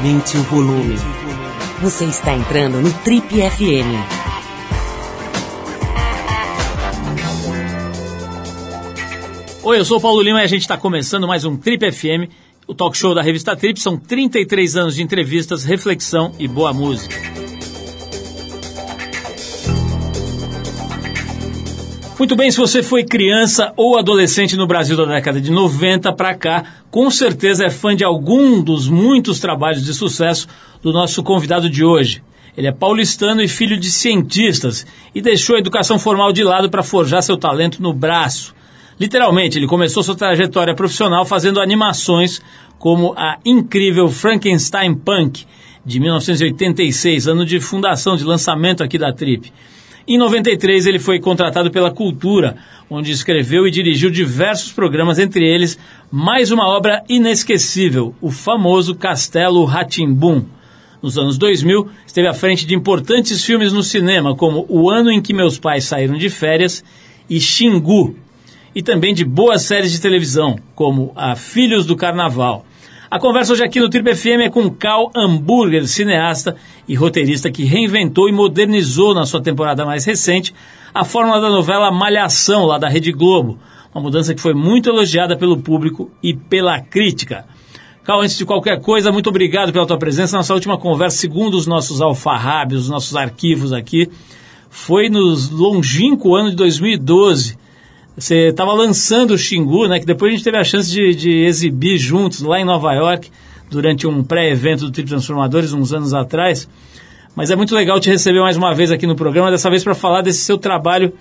[0.00, 0.96] Aumente o volume.
[1.82, 4.00] Você está entrando no Trip FM.
[9.62, 12.32] Oi, eu sou o Paulo Lima e a gente está começando mais um Trip FM,
[12.66, 13.78] o talk show da revista Trip.
[13.78, 17.29] São 33 anos de entrevistas, reflexão e boa música.
[22.20, 26.34] Muito bem, se você foi criança ou adolescente no Brasil da década de 90 para
[26.34, 30.46] cá, com certeza é fã de algum dos muitos trabalhos de sucesso
[30.82, 32.22] do nosso convidado de hoje.
[32.54, 36.82] Ele é paulistano e filho de cientistas e deixou a educação formal de lado para
[36.82, 38.54] forjar seu talento no braço.
[39.00, 42.42] Literalmente, ele começou sua trajetória profissional fazendo animações
[42.78, 45.46] como a incrível Frankenstein Punk,
[45.86, 49.50] de 1986, ano de fundação, de lançamento aqui da Trip.
[50.12, 52.56] Em 93, ele foi contratado pela Cultura,
[52.90, 55.78] onde escreveu e dirigiu diversos programas, entre eles
[56.10, 60.44] mais uma obra inesquecível, o famoso Castelo Ratimbum.
[61.00, 65.22] Nos anos 2000, esteve à frente de importantes filmes no cinema, como O Ano em
[65.22, 66.82] que Meus Pais Saíram de Férias
[67.28, 68.16] e Xingu,
[68.74, 72.66] e também de boas séries de televisão, como A Filhos do Carnaval.
[73.10, 76.54] A conversa hoje aqui no Triple FM é com Cal Hamburger, cineasta
[76.86, 80.54] e roteirista que reinventou e modernizou na sua temporada mais recente
[80.94, 83.58] a fórmula da novela Malhação, lá da Rede Globo.
[83.92, 87.46] Uma mudança que foi muito elogiada pelo público e pela crítica.
[88.04, 90.36] Cal, antes de qualquer coisa, muito obrigado pela tua presença.
[90.36, 94.08] Nossa última conversa, segundo os nossos alfarrábios, os nossos arquivos aqui,
[94.68, 97.58] foi no longínquo ano de 2012
[98.24, 99.98] você estava lançando o Xingu, né?
[99.98, 103.30] Que depois a gente teve a chance de, de exibir juntos lá em Nova York,
[103.70, 106.68] durante um pré-evento do Trip Transformadores, uns anos atrás.
[107.34, 109.94] Mas é muito legal te receber mais uma vez aqui no programa, dessa vez para
[109.94, 111.12] falar desse seu trabalho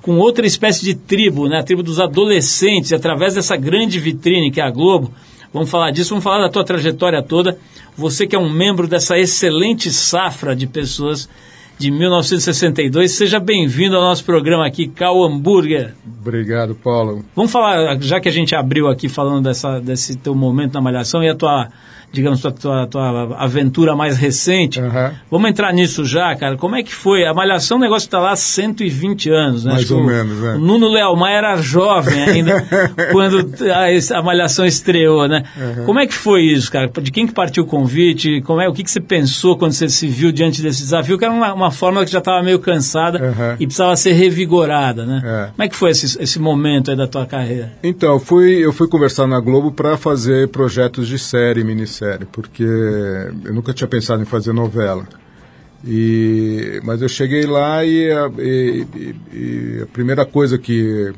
[0.00, 1.58] com outra espécie de tribo, né?
[1.58, 5.12] A tribo dos adolescentes, através dessa grande vitrine que é a Globo.
[5.52, 7.58] Vamos falar disso, vamos falar da tua trajetória toda.
[7.96, 11.28] Você que é um membro dessa excelente safra de pessoas
[11.78, 13.12] de 1962.
[13.12, 15.94] Seja bem-vindo ao nosso programa aqui, Cal Hamburger.
[16.20, 17.24] Obrigado, Paulo.
[17.34, 21.22] Vamos falar, já que a gente abriu aqui falando dessa, desse teu momento na Malhação
[21.22, 21.68] e a tua
[22.10, 24.80] digamos, tua, tua, tua aventura mais recente.
[24.80, 25.10] Uhum.
[25.30, 26.56] Vamos entrar nisso já, cara.
[26.56, 27.26] Como é que foi?
[27.26, 29.72] A Malhação é um negócio que está lá há 120 anos, né?
[29.72, 30.54] Mais Acho ou menos, né?
[30.54, 32.64] O Nuno Leal Maia era jovem ainda
[33.12, 35.44] quando a, a, Malhação estreou, né?
[35.56, 35.84] Uhum.
[35.84, 36.90] Como é que foi isso, cara?
[37.00, 38.40] De quem que partiu o convite?
[38.42, 41.18] Como é, o que, que você pensou quando você se viu diante desse desafio?
[41.18, 43.56] Que era uma, uma fórmula que já estava meio cansada uhum.
[43.60, 45.22] e precisava ser revigorada, né?
[45.24, 45.50] É.
[45.50, 47.72] Como é que foi esse, esse momento aí da tua carreira?
[47.82, 52.24] Então, eu fui, eu fui conversar na Globo para fazer projetos de série, minissérie série,
[52.26, 55.06] porque eu nunca tinha pensado em fazer novela.
[55.84, 58.86] E, mas eu cheguei lá e a, e,
[59.32, 61.12] e a primeira coisa que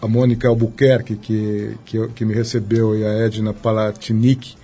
[0.00, 4.54] a Mônica Albuquerque, que, que, que, me recebeu, e a Edna Palatinic,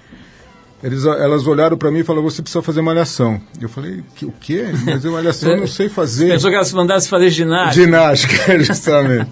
[0.83, 3.41] eles, elas olharam para mim e falaram, você precisa fazer malhação.
[3.61, 4.67] Eu falei, o quê?
[4.85, 6.29] Mas eu malhação eu não sei fazer.
[6.29, 7.85] Pensou que elas mandassem fazer ginástica?
[7.85, 9.31] Ginástica, justamente.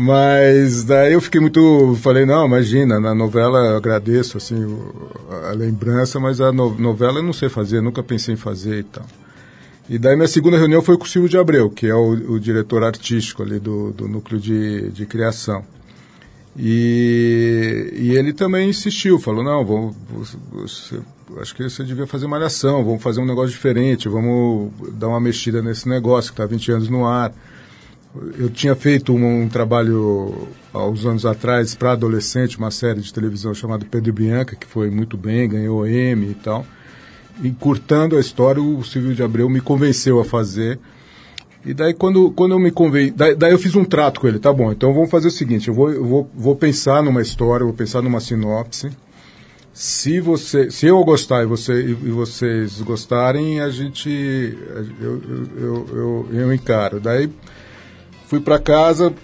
[0.00, 1.98] Mas daí eu fiquei muito.
[2.00, 4.54] Falei, não, imagina, na novela eu agradeço assim,
[5.50, 8.82] a lembrança, mas a no, novela eu não sei fazer, nunca pensei em fazer e
[8.84, 9.04] tal.
[9.88, 12.38] E daí minha segunda reunião foi com o Silvio de Abreu, que é o, o
[12.38, 15.64] diretor artístico ali do, do núcleo de, de criação.
[16.56, 19.96] E, e ele também insistiu, falou, não, vamos,
[20.52, 21.00] você,
[21.40, 25.60] acho que você devia fazer malhação, vamos fazer um negócio diferente, vamos dar uma mexida
[25.60, 27.32] nesse negócio que está 20 anos no ar.
[28.38, 33.12] Eu tinha feito um, um trabalho há uns anos atrás para adolescente, uma série de
[33.12, 36.64] televisão chamada Pedro Bianca, que foi muito bem, ganhou M e tal.
[37.44, 40.78] Encurtando a história, o Silvio de Abreu me convenceu a fazer.
[41.64, 44.38] E daí quando, quando eu me convenci, daí, daí, eu fiz um trato com ele,
[44.38, 47.64] tá bom, então vamos fazer o seguinte, eu vou, eu vou, vou pensar numa história,
[47.64, 48.90] vou pensar numa sinopse.
[49.72, 54.08] Se você, se eu gostar e, você, e vocês gostarem, a gente,
[55.00, 55.22] eu,
[55.56, 56.98] eu, eu, eu encaro.
[56.98, 57.30] Daí
[58.28, 59.14] Fui para casa,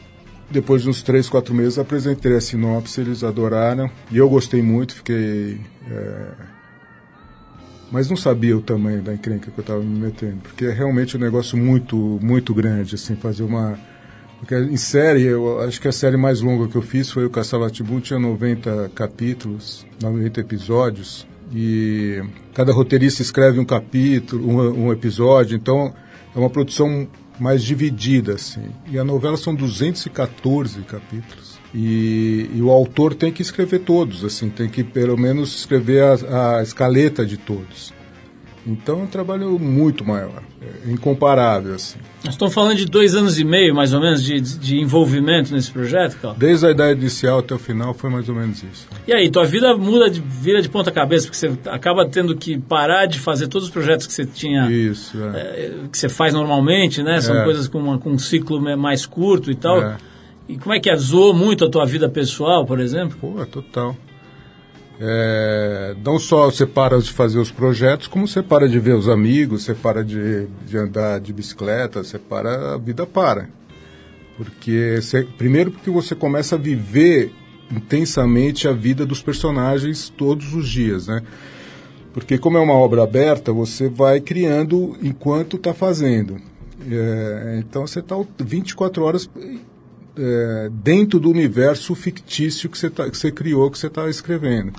[0.50, 3.90] depois de uns três, quatro meses, apresentei a sinopse, eles adoraram.
[4.10, 5.60] E eu gostei muito, fiquei.
[5.90, 6.30] É...
[7.92, 11.18] Mas não sabia o tamanho da encrenca que eu estava me metendo, porque é realmente
[11.18, 13.78] um negócio muito, muito grande, assim, fazer uma.
[14.38, 17.30] Porque em série, eu acho que a série mais longa que eu fiz foi o
[17.30, 22.22] Castelo Atibu, tinha 90 capítulos, 90 episódios, e
[22.54, 25.94] cada roteirista escreve um capítulo, um, um episódio, então
[26.34, 27.06] é uma produção
[27.38, 28.70] mais dividida, assim.
[28.90, 31.58] E a novela são 214 capítulos.
[31.74, 36.58] E, e, o autor tem que escrever todos, assim, tem que pelo menos escrever a,
[36.58, 37.92] a escaleta de todos.
[38.66, 41.74] Então é um trabalho muito maior, é incomparável.
[41.74, 41.98] Assim.
[42.24, 45.70] Nós estamos falando de dois anos e meio, mais ou menos, de, de envolvimento nesse
[45.70, 46.34] projeto, Carl?
[46.34, 48.88] Desde a ideia inicial até o final foi mais ou menos isso.
[49.06, 52.58] E aí, tua vida muda, de, vira de ponta cabeça, porque você acaba tendo que
[52.58, 54.70] parar de fazer todos os projetos que você tinha...
[54.70, 55.38] Isso, é.
[55.38, 57.20] É, que você faz normalmente, né?
[57.20, 57.44] São É.
[57.44, 59.82] coisas com, uma- com um ciclo mais curto e tal.
[59.82, 59.96] É.
[60.48, 60.96] E como é que é?
[60.96, 63.16] Zoou muito a tua vida pessoal, por exemplo?
[63.20, 63.94] Pô, total.
[65.00, 69.08] É, não só você para de fazer os projetos, como você para de ver os
[69.08, 73.48] amigos, você para de, de andar de bicicleta, você para, a vida para.
[74.36, 77.32] Porque você- primeiro porque você começa a viver
[77.70, 81.22] intensamente a vida dos personagens todos os dias, né?
[82.12, 86.36] Porque como é uma obra aberta, você vai criando enquanto está fazendo.
[86.88, 89.28] É, então você está 24 horas
[90.16, 94.72] é, dentro do universo fictício que você, tá, que você criou, que você está escrevendo.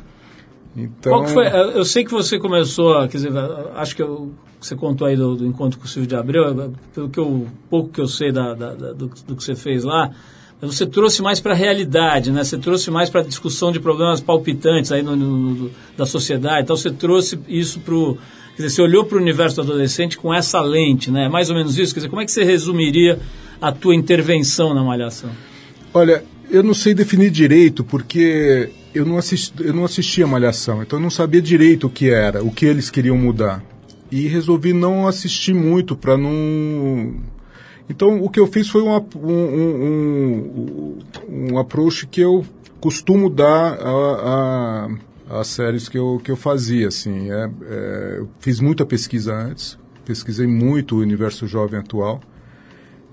[0.76, 1.48] Então, Qual que foi?
[1.48, 3.32] Eu sei que você começou, quer dizer,
[3.76, 7.10] acho que eu- você contou aí do, do encontro com o Silvio de Abreu, pelo
[7.10, 10.12] que eu, pouco que eu sei da, da- da- do, do que você fez lá,
[10.62, 12.44] você trouxe mais para a realidade, né?
[12.44, 16.64] Você trouxe mais para a discussão de problemas palpitantes aí no, no- no- da sociedade.
[16.64, 18.16] Então você trouxe isso para o...
[18.56, 21.28] Quer dizer, você olhou para o universo do adolescente com essa lente, né?
[21.30, 21.94] Mais ou menos isso.
[21.94, 23.20] Quer dizer, como é que você resumiria
[23.66, 25.32] a tua intervenção na Malhação?
[25.92, 31.00] Olha, eu não sei definir direito, porque eu não, assisti, eu não assistia Malhação, então
[31.00, 33.64] eu não sabia direito o que era, o que eles queriam mudar.
[34.12, 37.16] E resolvi não assistir muito para não.
[37.90, 42.46] Então o que eu fiz foi um, um, um, um approach que eu
[42.80, 44.90] costumo dar a,
[45.28, 46.90] a, as séries que eu, que eu fazia.
[46.90, 47.32] Assim.
[47.32, 49.76] É, é, eu fiz muita pesquisa antes,
[50.06, 52.22] pesquisei muito o universo jovem atual.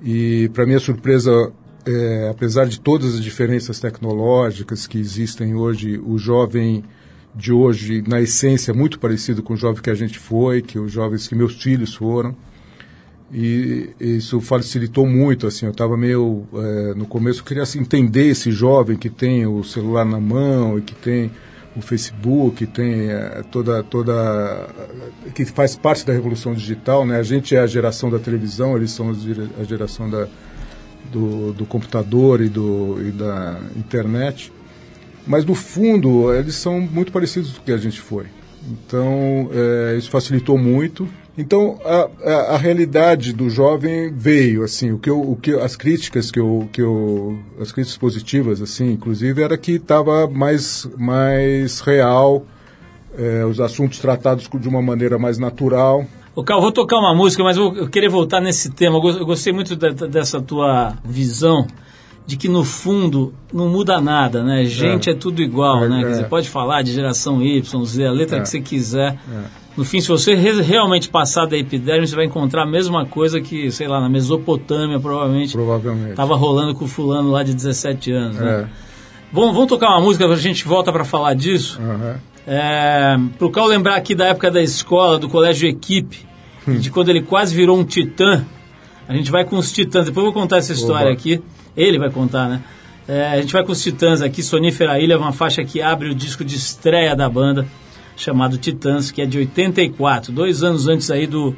[0.04, 1.52] E, para minha surpresa,
[1.87, 6.84] é, apesar de todas as diferenças tecnológicas que existem hoje, o jovem
[7.34, 10.78] de hoje, na essência, é muito parecido com o jovem que a gente foi, que
[10.78, 12.37] os jovens que meus filhos foram.
[13.32, 18.26] E isso facilitou muito, assim, eu estava meio, é, no começo, eu queria assim, entender
[18.26, 21.31] esse jovem que tem o celular na mão e que tem
[21.74, 24.69] o Facebook, tem é, toda, toda,
[25.34, 27.19] que faz parte da revolução digital, né?
[27.19, 30.28] A gente é a geração da televisão, eles são a geração da,
[31.10, 34.52] do, do computador e, do, e da internet.
[35.26, 38.26] Mas, no fundo, eles são muito parecidos com o que a gente foi.
[38.69, 41.08] Então, é, isso facilitou muito.
[41.37, 45.75] Então, a, a, a, realidade do jovem veio, assim, o que, eu, o que as
[45.75, 51.81] críticas que eu, que eu, as críticas positivas, assim, inclusive, era que estava mais, mais
[51.81, 52.44] real,
[53.17, 56.05] é, os assuntos tratados de uma maneira mais natural.
[56.34, 58.99] Ô, Carl, vou tocar uma música, mas eu, queria voltar nesse tema.
[58.99, 61.67] Eu gostei muito de, dessa tua visão
[62.26, 64.64] de que no fundo não muda nada, né?
[64.64, 66.02] Gente é, é tudo igual, é, né?
[66.02, 69.19] Quer dizer, pode falar de geração Y, Z, a letra que você quiser.
[69.76, 73.40] No fim, se você re realmente passar da epiderme, você vai encontrar a mesma coisa
[73.40, 75.52] que, sei lá, na Mesopotâmia, provavelmente.
[75.52, 76.10] Provavelmente.
[76.10, 78.69] Estava rolando com o fulano lá de 17 anos, né?
[79.32, 81.80] Vamos, vamos tocar uma música, a gente volta para falar disso.
[81.80, 82.14] Uhum.
[82.46, 86.26] É, Para o Cal lembrar aqui da época da escola, do colégio Equipe,
[86.66, 86.78] Hum.
[86.78, 88.44] de quando ele quase virou um titã.
[89.08, 91.12] A gente vai com os titãs, depois eu vou contar essa história Oba.
[91.12, 91.42] aqui.
[91.76, 92.62] Ele vai contar, né?
[93.06, 96.14] É, a gente vai com os Titãs aqui, Sonífera Ilha, uma faixa que abre o
[96.14, 97.66] disco de estreia da banda,
[98.16, 101.54] chamado Titãs, que é de 84, dois anos antes aí do,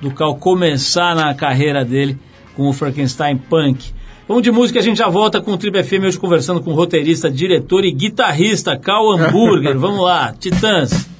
[0.00, 2.18] do Cal começar na carreira dele
[2.54, 3.92] com o Frankenstein Punk.
[4.26, 6.74] Vamos de música, a gente já volta com o Triple FM hoje conversando com o
[6.74, 9.76] roteirista, diretor e guitarrista Cal Hamburger.
[9.78, 11.15] Vamos lá, Titãs.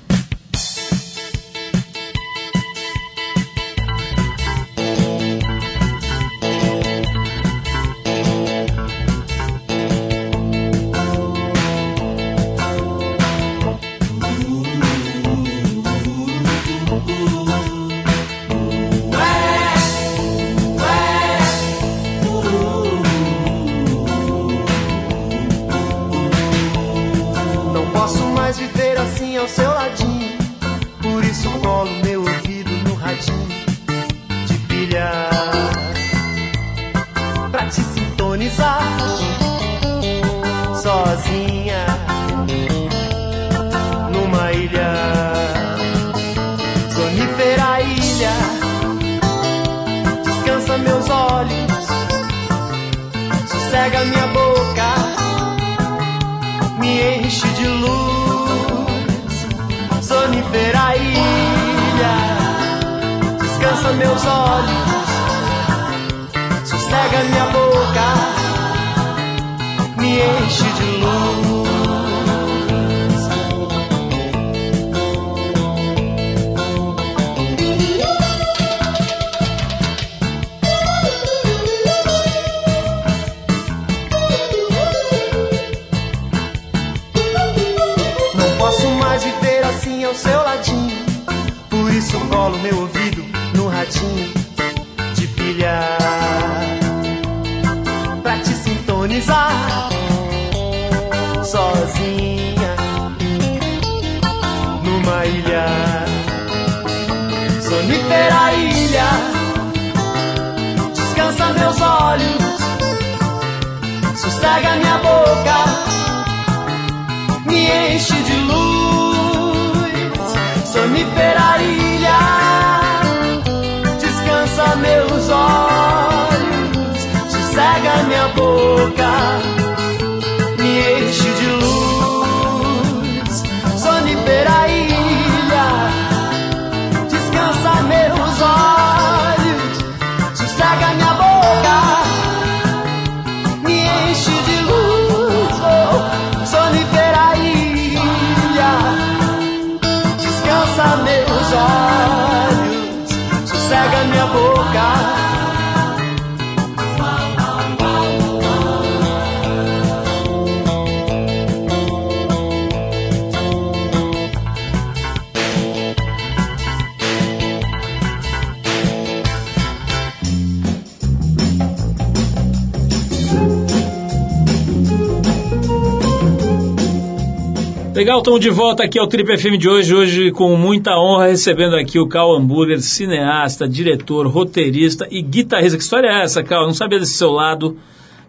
[177.97, 181.75] Legal, estamos de volta aqui ao Trip FM de hoje, hoje com muita honra recebendo
[181.77, 185.79] aqui o Cal Hamburger, cineasta, diretor, roteirista e guitarrista.
[185.79, 186.61] Que história é essa, Cal?
[186.63, 187.77] Eu não sabia desse seu lado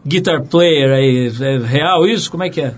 [0.06, 1.32] guitar player aí.
[1.42, 2.32] É real isso?
[2.32, 2.74] Como é que é?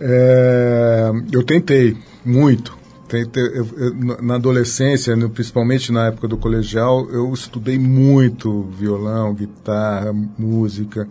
[0.00, 2.78] É, eu tentei muito.
[3.08, 10.14] Tentei, eu- eu- na adolescência, principalmente na época do colegial, eu estudei muito violão, guitarra,
[10.38, 11.08] música.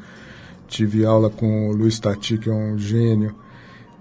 [0.69, 3.35] Tive aula com o Luiz Tati, que é um gênio.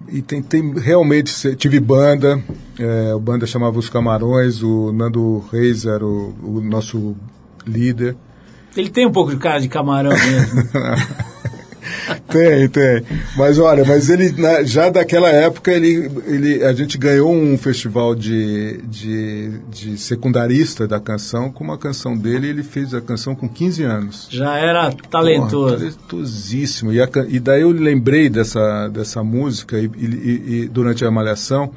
[0.06, 2.42] E tentei realmente ser, tive banda,
[2.78, 7.16] é, a banda chamava Os Camarões, o Nando Reis era o, o nosso
[7.66, 8.16] líder.
[8.76, 10.62] Ele tem um pouco de cara de camarão mesmo.
[12.28, 13.02] Tem, tem.
[13.36, 18.14] Mas olha, mas ele na- já daquela época ele, ele a gente ganhou um festival
[18.14, 22.48] de, de, de secundarista da canção com uma canção dele.
[22.48, 24.28] Ele fez a canção com 15 anos.
[24.30, 25.76] Já era Porra, talentoso.
[25.76, 26.92] talentosíssimo.
[26.92, 31.70] E, a e daí eu lembrei dessa, dessa música e, e- e durante a malhação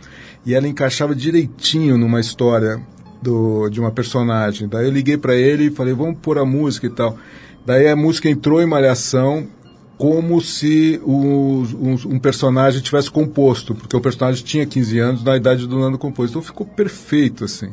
[0.46, 2.80] e ela encaixava direitinho numa história
[3.22, 4.68] do, de uma personagem.
[4.68, 7.18] Daí eu liguei para ele e falei, vamos pôr a música e tal.
[7.66, 9.48] Daí a música entrou em malhação
[10.02, 15.38] como se o- um, um personagem tivesse composto, porque o personagem tinha 15 anos na
[15.38, 16.32] idade do Nando compôs.
[16.32, 17.70] Então ficou perfeito, assim.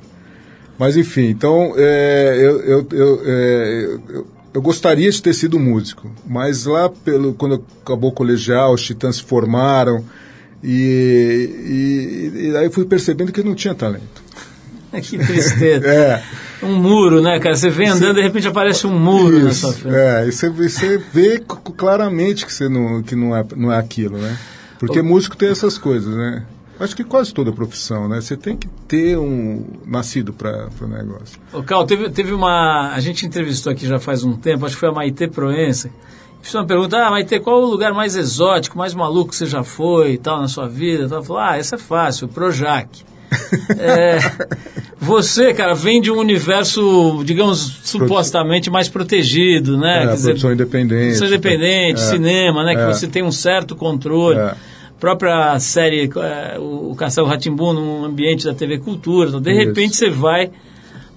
[0.78, 6.10] Mas enfim, então é, eu, eu, eu, é, eu, eu gostaria de ter sido músico,
[6.26, 10.04] mas lá pelo quando acabou o colegial, os titãs se formaram
[10.62, 14.22] e, e, e aí fui percebendo que não tinha talento.
[14.92, 15.86] Que tristeza.
[15.88, 16.22] É,
[16.62, 17.54] Um muro, né, cara?
[17.54, 19.94] Você vem andando e de repente aparece um muro na sua isso, frente.
[19.96, 21.42] é, e você, você vê
[21.76, 24.36] claramente que você não, que não é, não é aquilo, né?
[24.78, 26.44] Porque músico tem essas coisas, né?
[26.80, 28.20] Acho que quase toda profissão, né?
[28.20, 31.38] Você tem que ter um nascido para o negócio.
[31.52, 32.92] Ô, Cal, teve, teve uma.
[32.92, 35.90] A gente entrevistou aqui já faz um tempo, acho que foi a Maite Proença.
[36.40, 39.64] Fiz uma pergunta: Ah, Maite, qual o lugar mais exótico, mais maluco que você já
[39.64, 41.04] foi e tal na sua vida?
[41.12, 43.04] Ela falou: Ah, essa é fácil, o Projac.
[43.78, 44.18] É,
[45.00, 50.02] você, cara, vem de um universo, digamos, supostamente mais protegido, né?
[50.04, 51.00] É, Quer dizer, produção independente.
[51.18, 52.04] produção independente, É.
[52.04, 52.74] cinema, né?
[52.74, 52.86] Que É.
[52.86, 54.38] você tem um certo controle.
[54.38, 54.54] É.
[54.98, 59.28] Própria série, é, o Castelo Ratimbu, num ambiente da TV Cultura.
[59.28, 59.60] Então, de Isso.
[59.60, 60.50] repente você vai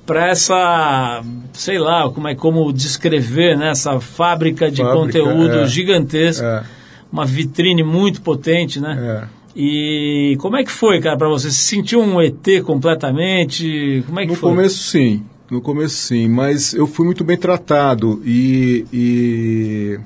[0.06, 1.22] para essa,
[1.54, 3.70] sei lá, como é como descrever, né?
[3.72, 5.68] Essa fábrica de Fábrica, conteúdo é.
[5.68, 9.24] gigantesca, É, uma vitrine muito potente, né?
[9.28, 9.41] é.
[9.56, 11.50] E como é que foi, cara, para você?
[11.52, 14.04] Você sentiu um ET completamente?
[14.06, 14.50] Como é que No foi?
[14.52, 20.00] começo sim, no começo sim, mas eu fui muito bem tratado e, e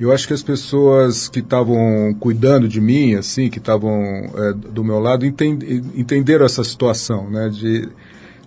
[0.00, 3.92] eu acho que as pessoas que estavam cuidando de mim, assim, que estavam
[4.34, 5.58] é, do meu lado, enten-
[5.94, 7.48] entenderam essa situação, né?
[7.48, 7.88] De,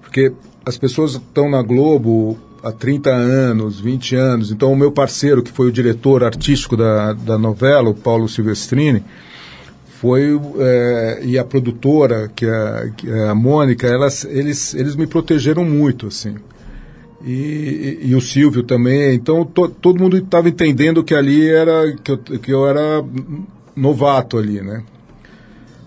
[0.01, 0.34] porque
[0.65, 5.51] as pessoas estão na Globo há 30 anos, 20 anos, então o meu parceiro, que
[5.51, 9.03] foi o diretor artístico da, da novela, o Paulo Silvestrini,
[10.00, 15.08] foi é, e a produtora que é, que é a Mônica elas eles eles me
[15.08, 16.36] protegeram muito assim.
[17.25, 19.16] E, e, e o Silvio também.
[19.16, 23.04] Então to, todo mundo estava entendendo que ali era que eu, que eu era
[23.75, 24.84] novato ali né?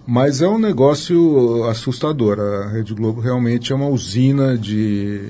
[0.07, 2.40] Mas é um negócio assustador.
[2.40, 5.29] A Rede Globo realmente é uma usina de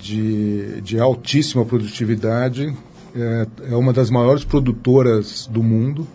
[0.00, 2.74] de, de altíssima produtividade.
[3.14, 6.06] É, é uma das maiores produtoras do mundo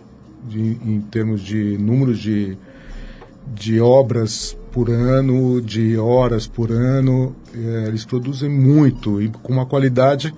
[0.48, 2.56] de, em termos de números de,
[3.54, 7.34] de obras por ano, de horas por ano.
[7.54, 10.34] É, eles produzem muito e com uma qualidade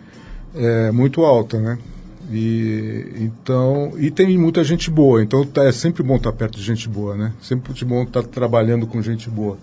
[0.54, 1.78] é, muito alta, né?
[2.30, 6.62] E, então, e tem muita gente boa, então tá, é sempre bom estar perto de
[6.62, 7.32] gente boa, né?
[7.42, 9.58] Sempre bom estar trabalhando com gente boa.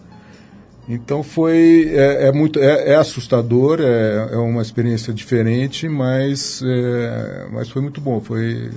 [0.89, 7.48] Então foi é, é muito é, é assustador, é, é, uma experiência diferente, mas é,
[7.51, 8.70] mas foi muito bom, foi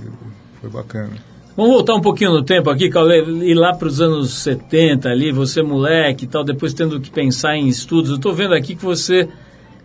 [0.59, 1.30] foi bacana.
[1.55, 5.31] Vamos voltar um pouquinho no tempo aqui, Cauê, ir lá para os anos 70 ali,
[5.31, 8.09] você moleque e tal, depois tendo que pensar em estudos.
[8.09, 9.27] Eu estou vendo aqui que você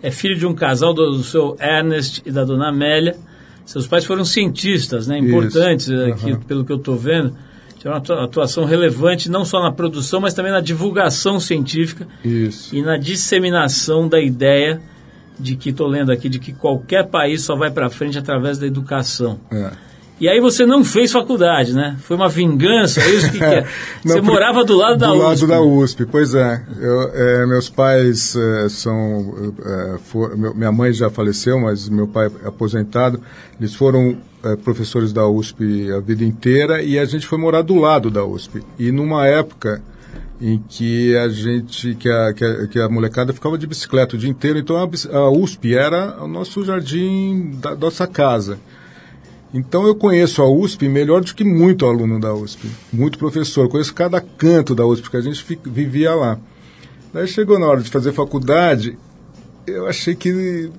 [0.02, 3.16] é filho de um casal do, do seu Ernest e da dona Amélia.
[3.64, 6.04] Seus pais foram cientistas, né, importantes Isso.
[6.04, 6.40] aqui, uhum.
[6.40, 7.34] pelo que eu estou vendo.
[7.76, 12.74] Tiveram uma atuação relevante não só na produção, mas também na divulgação científica Isso.
[12.74, 14.80] e na disseminação da ideia
[15.38, 18.66] de que, estou lendo aqui, de que qualquer país só vai para frente através da
[18.66, 19.40] educação.
[19.50, 19.70] É.
[20.18, 21.96] E aí você não fez faculdade, né?
[22.00, 23.66] Foi uma vingança, é isso que, que é?
[24.02, 25.20] não, você morava do lado da do USP.
[25.20, 26.62] Do lado da USP, pois é.
[26.80, 29.52] Eu, é meus pais é, são...
[29.62, 33.20] É, for, minha mãe já faleceu, mas meu pai é aposentado.
[33.60, 37.74] Eles foram é, professores da USP a vida inteira e a gente foi morar do
[37.74, 38.62] lado da USP.
[38.78, 39.82] E numa época
[40.40, 44.18] em que a gente, que a, que a, que a molecada ficava de bicicleta o
[44.18, 48.58] dia inteiro, então a, a USP era o nosso jardim da nossa casa.
[49.56, 53.68] Então eu conheço a USP melhor do que muito aluno da USP, muito professor.
[53.70, 56.38] Conheço cada canto da USP, porque a gente vivia lá.
[57.12, 58.98] Daí chegou na hora de fazer faculdade,
[59.66, 60.70] eu achei que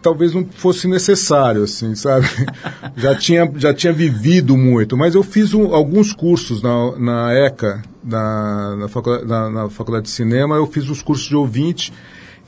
[0.00, 2.26] talvez não fosse necessário, assim, sabe?
[2.96, 7.82] já, tinha, já tinha vivido muito, mas eu fiz um, alguns cursos na, na ECA,
[8.02, 11.92] na, na, faculdade, na, na faculdade de cinema, eu fiz os cursos de ouvinte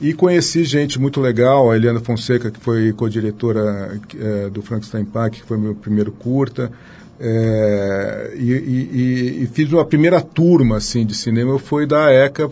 [0.01, 5.33] e conheci gente muito legal, a Eliana Fonseca, que foi co-diretora é, do Frankenstein Park,
[5.33, 6.71] que foi meu primeiro curta.
[7.19, 12.49] É, e, e, e, fiz uma primeira turma assim, de cinema, foi da ECA,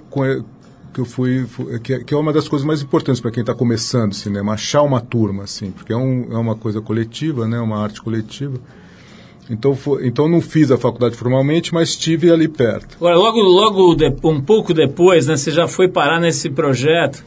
[0.93, 1.45] que eu fui,
[1.81, 5.43] que, é uma das coisas mais importantes para quem está começando cinema, achar uma turma,
[5.43, 8.59] assim, porque é, um, é uma coisa coletiva, né, uma arte coletiva.
[9.49, 12.97] Então, foi, então não fiz a faculdade formalmente, mas estive ali perto.
[12.97, 17.23] Agora, logo, logo de, um pouco depois, né, você já foi parar nesse projeto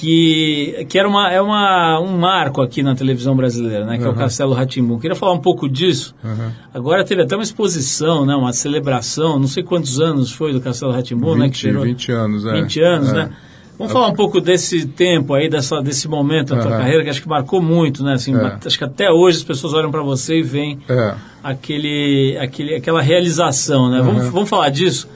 [0.00, 3.98] que, que era uma, é uma, um marco aqui na televisão brasileira, né?
[3.98, 4.08] Que uhum.
[4.08, 4.98] é o Castelo Ratimbu.
[4.98, 6.14] Queria falar um pouco disso.
[6.24, 6.50] Uhum.
[6.72, 8.34] Agora teve até uma exposição, né?
[8.34, 11.50] Uma celebração, não sei quantos anos foi do Castelo Ratimbu, né?
[11.50, 12.52] Que gerou 20 anos, é.
[12.62, 13.12] 20 anos, é.
[13.12, 13.30] né?
[13.76, 17.20] Vamos falar um pouco desse tempo aí, dessa, desse momento da tua carreira, que acho
[17.20, 18.14] que marcou muito, né?
[18.14, 18.58] Assim, é.
[18.64, 21.14] Acho que até hoje as pessoas olham para você e veem é.
[21.44, 24.00] aquele, aquele, aquela realização, né?
[24.00, 25.06] Vamos, vamos falar disso,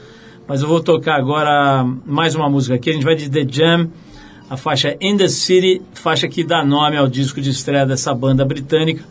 [0.47, 2.90] mas eu vou tocar agora mais uma música aqui.
[2.90, 3.88] A gente vai de The Jam,
[4.48, 8.44] a faixa In the City, faixa que dá nome ao disco de estreia dessa banda
[8.44, 9.04] britânica,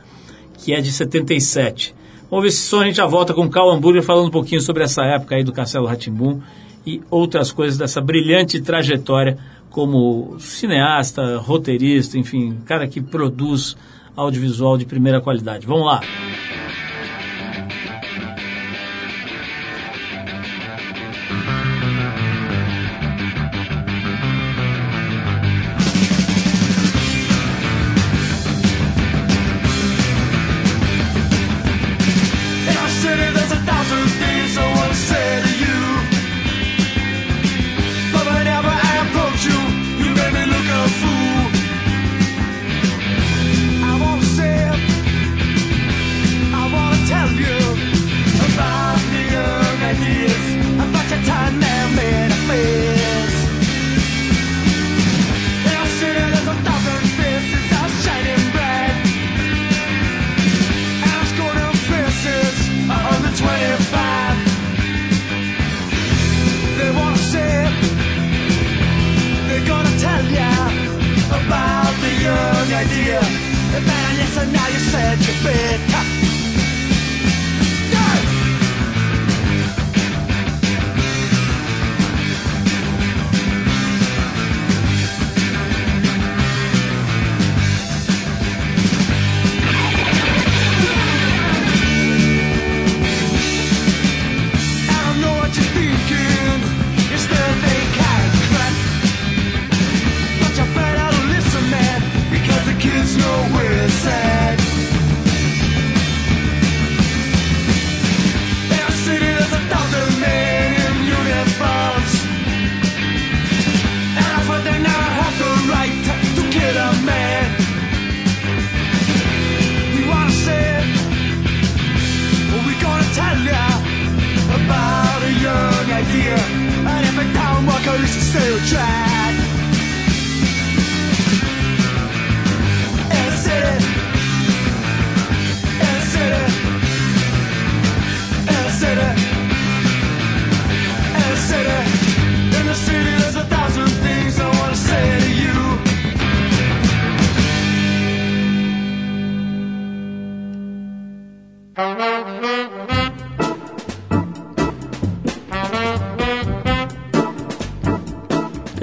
[0.57, 1.95] que é de 77.
[2.29, 4.61] Vamos ver se só a gente já volta com o Carl Hamburger falando um pouquinho
[4.61, 6.39] sobre essa época aí do Castelo Ratimbum
[6.85, 9.37] e outras coisas dessa brilhante trajetória
[9.69, 13.75] como cineasta, roteirista, enfim, cara que produz
[14.15, 15.65] audiovisual de primeira qualidade.
[15.65, 16.01] Vamos lá!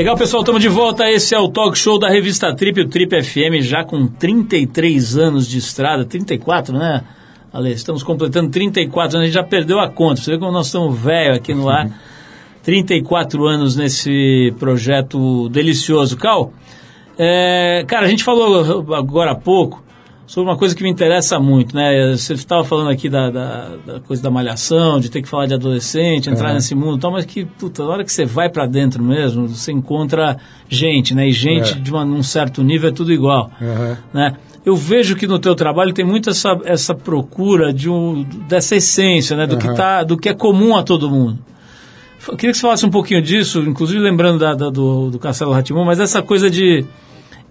[0.01, 1.11] Legal, pessoal, estamos de volta.
[1.11, 5.47] Esse é o talk show da revista Trip, o Trip FM, já com 33 anos
[5.47, 7.05] de estrada, 34, né?
[7.53, 10.23] Ale, estamos completando 34 anos, a gente já perdeu a conta.
[10.23, 11.91] Você vê como nós estamos velho aqui no ar.
[12.63, 16.17] 34 anos nesse projeto delicioso.
[16.17, 16.51] Cal,
[17.19, 19.85] é, cara, a gente falou agora há pouco
[20.31, 22.13] sobre uma coisa que me interessa muito, né?
[22.13, 25.55] Você estava falando aqui da, da, da, coisa da malhação, de ter que falar de
[25.55, 28.65] adolescente, entrar nesse mundo e tal, mas que, puta, na hora que você vai para
[28.65, 30.37] dentro mesmo, você encontra
[30.69, 31.27] gente, né?
[31.27, 31.75] E gente é.
[31.81, 33.97] de uma, um certo nível é tudo igual, uhum.
[34.15, 34.37] né?
[34.65, 39.37] Eu vejo que no teu trabalho tem muito essa, essa procura de um, dessa essência,
[39.37, 39.49] né?
[39.49, 39.59] Do, uhum.
[39.59, 41.41] que tá, do que é comum a todo mundo.
[42.29, 45.51] Eu queria que você falasse um pouquinho disso, inclusive lembrando da, da do, do Castelo
[45.51, 46.87] Ratimão, mas essa coisa de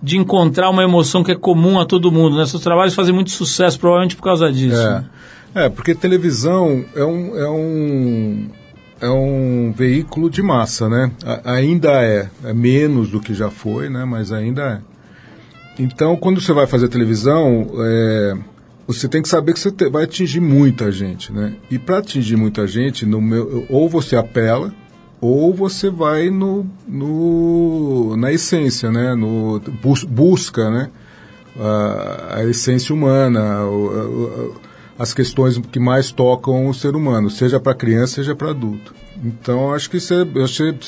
[0.01, 2.37] de encontrar uma emoção que é comum a todo mundo.
[2.37, 2.45] Né?
[2.45, 4.81] Seus trabalhos fazem muito sucesso, provavelmente por causa disso.
[4.81, 5.05] É, né?
[5.55, 8.49] é porque televisão é um, é um,
[9.01, 11.11] é um veículo de massa, né?
[11.25, 14.05] A, ainda é, é menos do que já foi, né?
[14.05, 15.81] Mas ainda é.
[15.81, 18.37] Então, quando você vai fazer televisão, é,
[18.85, 21.53] você tem que saber que você te, vai atingir muita gente, né?
[21.69, 24.73] E para atingir muita gente, no meu, ou você apela,
[25.21, 29.13] ou você vai no, no na essência, né?
[29.15, 30.89] No, bus, busca, né?
[31.59, 34.55] A, a essência humana, o,
[34.97, 38.93] a, as questões que mais tocam o ser humano, seja para criança, seja para adulto.
[39.23, 40.25] Então, acho que você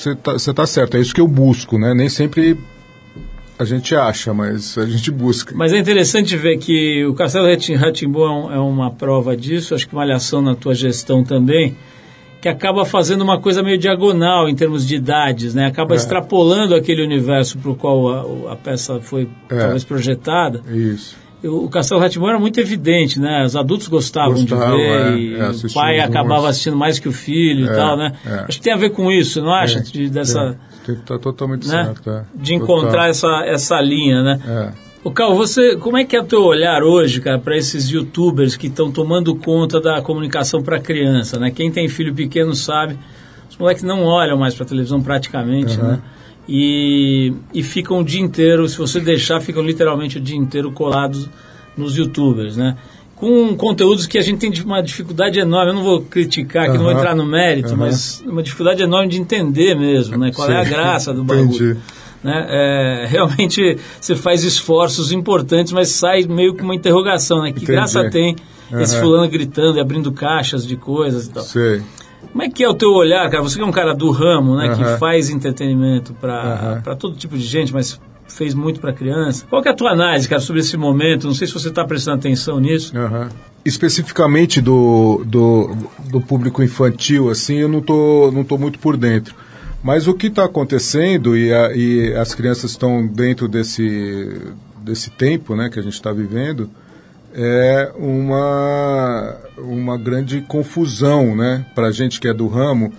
[0.06, 1.94] está tá certo, é isso que eu busco, né?
[1.94, 2.58] Nem sempre
[3.62, 5.54] a gente acha, mas a gente busca.
[5.56, 9.94] Mas é interessante ver que o Castelo Ratimbu é, é uma prova disso, acho que
[9.94, 11.76] uma alhação na tua gestão também,
[12.42, 15.68] que acaba fazendo uma coisa meio diagonal em termos de idades, né?
[15.68, 15.98] Acaba é.
[15.98, 19.58] extrapolando aquele universo para o qual a, a, peça foi é.
[19.60, 20.62] talvez projetada.
[20.68, 21.16] Isso.
[21.44, 23.44] O Castelo Ratimão era muito evidente, né?
[23.46, 27.12] Os adultos gostavam Gostava, de ver, é, é, o pai acabava assistindo mais que o
[27.12, 28.14] filho e é, tal, né?
[28.26, 28.34] É.
[28.48, 29.80] Acho que tem a ver com isso, não acha?
[29.82, 31.86] De, dessa, tem que estar tá totalmente né?
[31.86, 32.26] certo.
[32.36, 34.40] De encontrar essa, essa linha, né?
[34.48, 34.91] É.
[35.04, 38.56] O Cal, você, como é que é o teu olhar hoje, cara, para esses youtubers
[38.56, 41.50] que estão tomando conta da comunicação para criança, né?
[41.50, 43.00] Quem tem filho pequeno sabe,
[43.50, 45.88] os moleques não olham mais para televisão praticamente, uhum.
[45.88, 46.02] né?
[46.48, 51.28] E, e ficam o dia inteiro, se você deixar, ficam literalmente o dia inteiro colados
[51.76, 52.78] nos youtubers, né?
[53.16, 56.78] Com conteúdos que a gente tem uma dificuldade enorme, eu não vou criticar, que uhum.
[56.78, 57.78] não vou entrar no mérito, uhum.
[57.78, 60.32] mas uma dificuldade enorme de entender mesmo, né?
[60.32, 60.54] Qual Sim.
[60.54, 61.72] é a graça do bagulho.
[61.72, 61.78] Entendi.
[62.24, 62.46] Né?
[62.50, 67.52] É, realmente você faz esforços importantes, mas sai meio com uma interrogação, né?
[67.52, 67.72] Que Entendi.
[67.72, 68.36] graça tem
[68.72, 68.80] uhum.
[68.80, 71.44] esse fulano gritando e abrindo caixas de coisas e tal.
[71.44, 71.82] Sei.
[72.32, 73.44] Como é que é o teu olhar, cara?
[73.44, 74.70] Você que é um cara do ramo, né?
[74.70, 74.76] Uhum.
[74.76, 76.96] Que faz entretenimento para uhum.
[76.96, 79.46] todo tipo de gente, mas fez muito para criança.
[79.50, 81.28] Qual é a tua análise, cara, sobre esse momento?
[81.28, 82.96] Não sei se você está prestando atenção nisso.
[82.96, 83.28] Uhum.
[83.66, 85.76] Especificamente do, do,
[86.10, 89.36] do, público infantil, assim, eu não tô, não tô muito por dentro.
[89.84, 94.40] Mas o que está acontecendo e, a, e, as crianças estão dentro desse,
[94.78, 96.70] desse tempo né, que a gente está vivendo
[97.34, 102.94] é uma, uma grande confusão né, para a gente que é do ramo.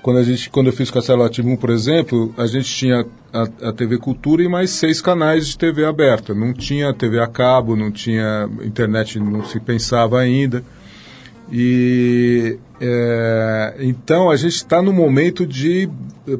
[0.00, 3.72] Quando, a gente, quando eu fiz Castelo Ativum, por exemplo, a gente tinha a, a,
[3.72, 6.34] TV Cultura e mais seis canais de TV aberta.
[6.34, 10.64] Não tinha TV a cabo, não tinha internet, não se pensava ainda.
[11.52, 15.86] E é, então a gente está no momento de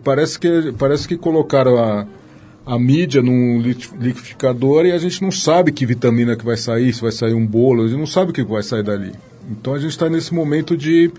[0.02, 2.06] parece que parece que colocaram a,
[2.64, 7.02] a mídia num liquidificador e a gente não sabe que vitamina que vai sair, se
[7.02, 9.12] vai sair um bolo, a gente não sabe o que vai sair dali.
[9.50, 11.10] Então a gente está nesse momento de,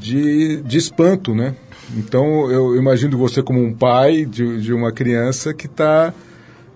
[0.00, 1.54] de, de espanto, né?
[1.96, 6.12] Então eu imagino você como um pai de, de uma criança que está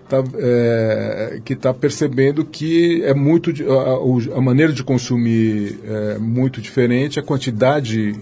[0.07, 6.61] tá, é, que está percebendo que é muito a, a, maneira de consumir é muito
[6.61, 8.15] diferente, a quantidade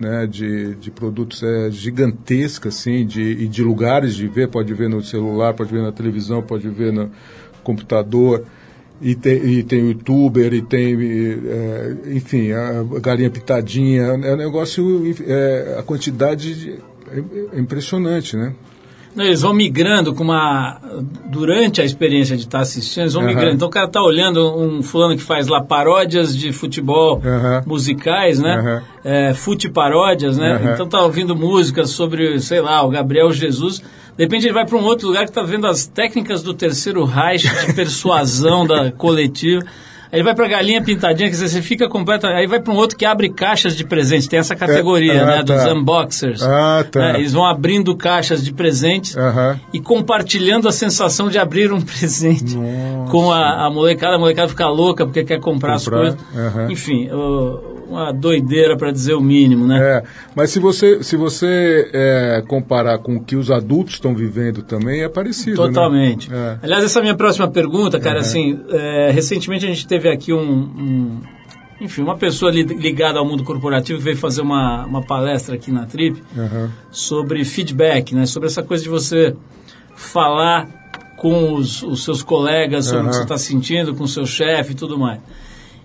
[0.00, 4.88] né, de, de produtos é gigantesca, assim, de, e de lugares de ver, pode ver
[4.88, 7.10] no celular, pode ver na televisão, pode ver no
[7.62, 8.44] computador,
[9.02, 15.02] e tem, e tem youtuber, e tem, é, enfim, a galinha pitadinha, é um negócio,
[15.26, 16.78] é, a quantidade
[17.52, 18.54] é impressionante, né?
[19.16, 20.78] Eles vão migrando com uma.
[21.26, 23.28] Durante a experiência de estar assistindo, eles vão uhum.
[23.28, 23.54] migrando.
[23.54, 27.62] Então o cara está olhando um fulano que faz lá paródias de futebol uhum.
[27.66, 28.82] musicais, né?
[29.04, 29.10] Uhum.
[29.10, 30.72] É, fute paródias, né?
[30.74, 33.82] Então tá ouvindo músicas sobre, sei lá, o Gabriel Jesus.
[34.16, 37.04] De repente ele vai para um outro lugar que está vendo as técnicas do terceiro
[37.04, 39.64] Reich de persuasão da coletiva.
[40.12, 42.26] Aí vai para galinha pintadinha, quer dizer, você fica completo.
[42.26, 44.26] Aí vai para um outro que abre caixas de presentes.
[44.26, 45.44] Tem essa categoria, é, ah, né?
[45.44, 45.54] Tá.
[45.54, 46.42] Dos unboxers.
[46.42, 47.12] Ah, tá.
[47.12, 49.16] É, eles vão abrindo caixas de presentes
[49.72, 53.10] e compartilhando a sensação de abrir um presente Nossa.
[53.10, 54.16] com a, a, molecada.
[54.16, 56.00] A molecada fica louca porque quer comprar, comprar.
[56.00, 56.70] as coisas.
[56.70, 59.78] Enfim, o, uma doideira, para dizer o mínimo, né?
[59.80, 60.02] É,
[60.34, 65.02] mas se você, se você é, comparar com o que os adultos estão vivendo também,
[65.02, 65.60] é parecido.
[65.62, 65.68] né?
[65.68, 66.32] Totalmente.
[66.32, 66.58] É.
[66.62, 68.20] Aliás, essa minha próxima pergunta, cara, Uhum.
[68.20, 71.20] assim, é, recentemente a gente teve aqui um, um-
[71.80, 75.72] enfim, uma pessoa li- ligada ao mundo corporativo que veio fazer uma, uma palestra aqui
[75.72, 76.70] na Trip Aham.
[76.90, 78.26] sobre feedback, né?
[78.26, 79.34] Sobre essa coisa de você
[79.96, 80.68] falar
[81.16, 83.16] com os, os seus colegas sobre o que Aham.
[83.18, 85.20] você está sentindo, com o seu chefe e tudo mais.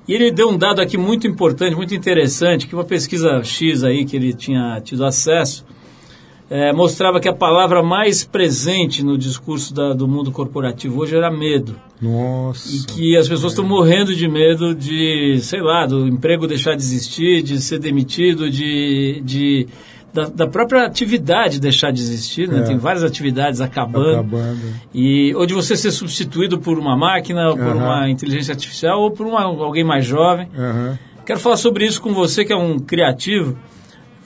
[0.07, 4.05] E ele deu um dado aqui muito importante, muito interessante, que uma pesquisa X aí
[4.05, 5.65] que ele tinha tido acesso,
[6.47, 11.31] eh, mostrava que a palavra mais presente no discurso da- do mundo corporativo hoje era
[11.31, 11.75] medo.
[11.99, 12.69] Nossa.
[12.75, 16.83] E que as pessoas estão morrendo de medo de, sei lá, do emprego deixar de
[16.83, 19.67] existir, de ser demitido, de, de
[20.15, 22.59] da, da própria atividade deixar de existir, né?
[22.59, 22.63] É.
[22.63, 24.19] Tem várias atividades acabando.
[24.19, 24.61] Acabando.
[24.93, 27.75] E, ou de você ser substituído por uma máquina, ou por Aham.
[27.75, 30.47] uma inteligência artificial, ou por uma, alguém mais jovem.
[30.57, 30.97] Aham.
[31.25, 33.57] Quero falar sobre isso com você, que é um criativo.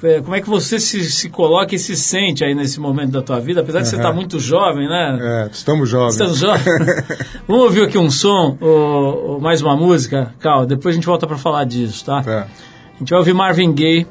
[0.03, 3.21] É, Como é que você se, se coloca e se sente aí nesse momento da
[3.21, 3.61] tua vida?
[3.61, 5.17] Apesar de você estar muito jovem, né?
[5.19, 6.13] É, estamos jovens.
[6.13, 6.65] Estamos jovens.
[7.47, 10.35] Vamos ouvir aqui um som, ou, ou mais uma música?
[10.39, 12.21] Cal, depois a gente volta para falar disso, tá?
[12.21, 12.47] Tá.
[12.95, 14.05] A gente vai ouvir Marvin Gaye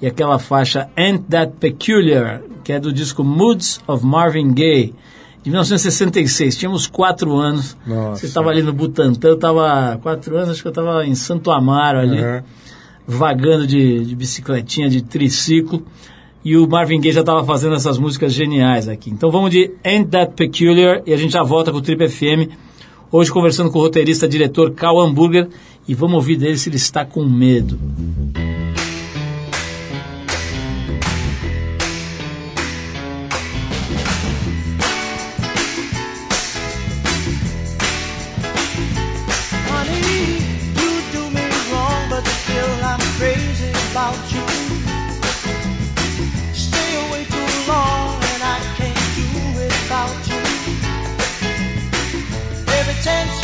[0.00, 4.94] e aquela faixa Ain't That Peculiar, que é do disco Moods of Marvin Gaye,
[5.42, 6.56] de 1966.
[6.56, 7.76] Tínhamos quatro anos.
[7.86, 8.20] Nossa.
[8.20, 11.50] Você estava ali no Butantã, eu estava quatro anos, acho que eu estava em Santo
[11.50, 12.44] Amaro ali, Aham.
[13.06, 15.84] vagando de, de bicicletinha, de triciclo.
[16.44, 19.10] E o Marvin Gaye já estava fazendo essas músicas geniais aqui.
[19.10, 22.50] Então vamos de Ain't That Peculiar e a gente já volta com o Trip FM.
[23.10, 25.48] Hoje conversando com o roteirista, diretor Cal Hamburger
[25.86, 27.78] e vamos ouvir dele se ele está com medo.
[53.08, 53.37] sense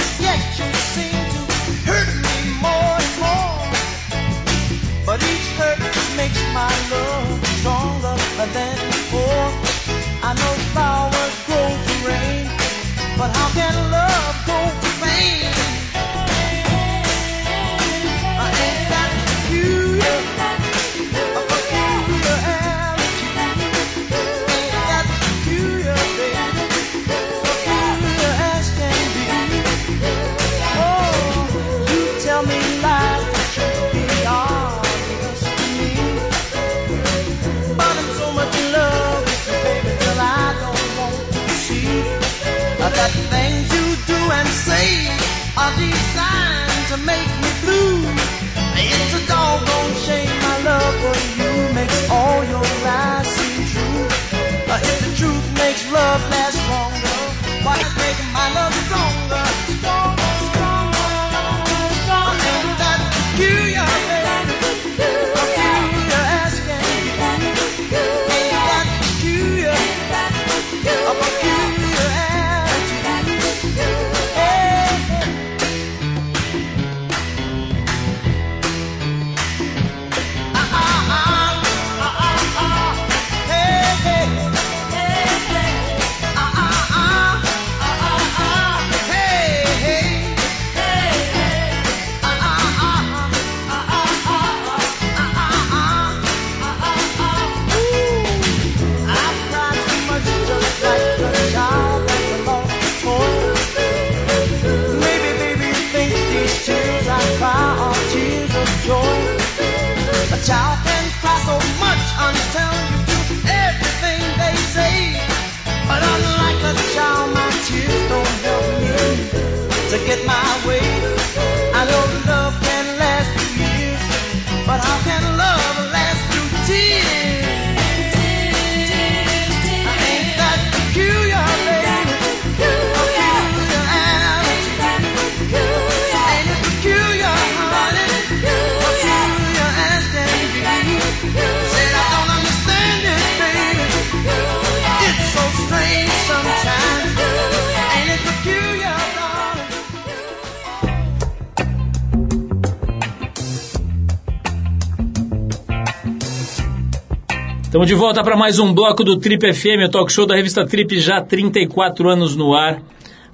[157.74, 160.64] Estamos de volta para mais um bloco do Trip FM, o talk show da revista
[160.64, 162.80] Trip, já há 34 anos no ar.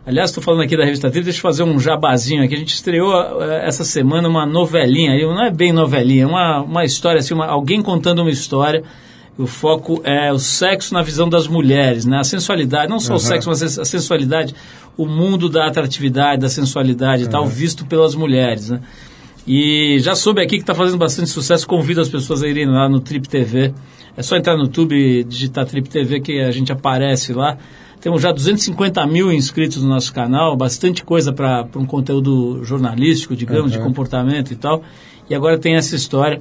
[0.06, 2.54] Aliás, estou falando aqui da revista Trip, deixa eu fazer um jabazinho aqui.
[2.54, 6.84] A gente estreou eh, essa semana uma novelinha, não é bem novelinha, é uma, uma
[6.86, 8.82] história, assim, uma- alguém contando uma história.
[9.36, 12.16] O foco é o sexo na visão das mulheres, né?
[12.16, 14.54] A sensualidade, não só o sexo, mas a sensualidade,
[14.96, 18.80] o mundo da atratividade, da sensualidade e tal, visto pelas mulheres, né?
[19.46, 21.66] E já soube aqui que está fazendo bastante sucesso.
[21.66, 23.74] Convido as pessoas a irem lá no Trip TV.
[24.16, 27.56] É só entrar no YouTube digitar Trip TV que a gente aparece lá.
[28.00, 33.72] Temos já 250 mil inscritos no nosso canal, bastante coisa para um conteúdo jornalístico, digamos,
[33.72, 34.82] de comportamento e tal.
[35.28, 36.40] E agora tem essa história.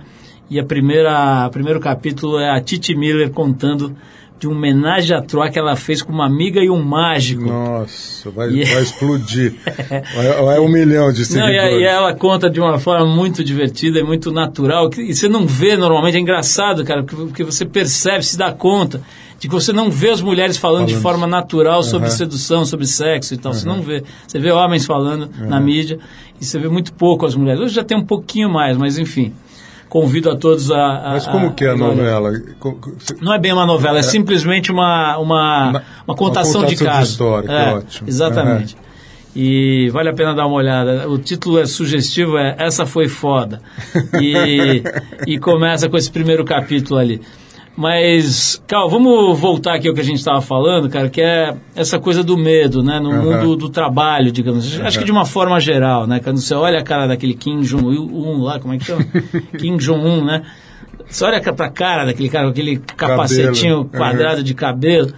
[0.49, 3.95] E a primeira, o primeiro capítulo é a Titi Miller contando
[4.39, 7.43] de um homenagem à Troa que ela fez com uma amiga e um mágico.
[7.43, 9.54] Nossa, vai, E- vai explodir.
[10.15, 11.56] vai, vai um milhão de Não, seguidores.
[11.56, 15.13] e, a- e ela conta de uma forma muito divertida e muito natural, que, e
[15.13, 19.02] você não vê normalmente, é engraçado, cara, porque, porque você percebe, se dá conta
[19.39, 21.02] de que você não vê as mulheres falando, de Falando.
[21.04, 24.04] forma natural sobre sedução, sobre sexo e tal, você não vê.
[24.28, 25.97] Você vê homens falando na mídia
[26.41, 27.62] e você vê muito pouco as mulheres.
[27.62, 29.32] Hoje já tem um pouquinho mais, mas enfim,
[29.89, 30.78] convido a todos a...
[30.78, 32.32] a- Mas como que é a novela?
[33.19, 36.93] Não é bem uma novela, é simplesmente uma, uma, Na- uma contação uma de contação
[36.93, 37.12] de caso.
[37.12, 38.08] história, é, ótimo.
[38.08, 38.78] Exatamente.
[39.36, 41.08] E vale a pena dar uma olhada.
[41.08, 43.62] O título é sugestivo, é Essa Foi Foda.
[44.19, 44.82] E,
[45.28, 47.21] e começa com esse primeiro capítulo ali.
[47.79, 51.97] Mas, Cal, vamos voltar aqui ao que a gente estava falando, cara, que é essa
[51.97, 52.99] coisa do medo, né?
[52.99, 53.21] No Aham.
[53.23, 54.77] mundo do trabalho, digamos.
[54.81, 56.19] Acho que de uma forma geral, né?
[56.19, 59.05] Quando você olha a cara daquele Kim Jong-un lá, como é que chama?
[59.57, 60.41] Kim Jong-un, né?
[61.07, 63.89] Você olha pra cara daquele cara com aquele capacetinho Cabelo.
[63.89, 65.13] quadrado de cabelo,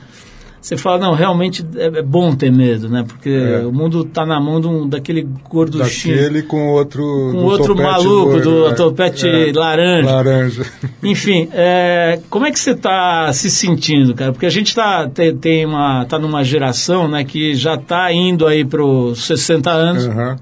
[0.61, 3.03] você fala, não, realmente é, é bom ter medo, né?
[3.07, 3.65] Porque É.
[3.65, 6.15] o mundo tá na mão de um, daquele gorduchinho.
[6.15, 7.01] Daquele com outro.
[7.31, 8.73] Com outro maluco, loiro, do é.
[8.73, 9.51] topete É.
[9.51, 10.11] laranja.
[10.11, 10.65] Laranja.
[11.03, 14.31] Enfim, é, como é que você está se sentindo, cara?
[14.31, 18.45] Porque a gente tá, tem, tem uma, tá numa geração né, que já está indo
[18.45, 20.05] aí para os 60 anos.
[20.05, 20.37] Aham.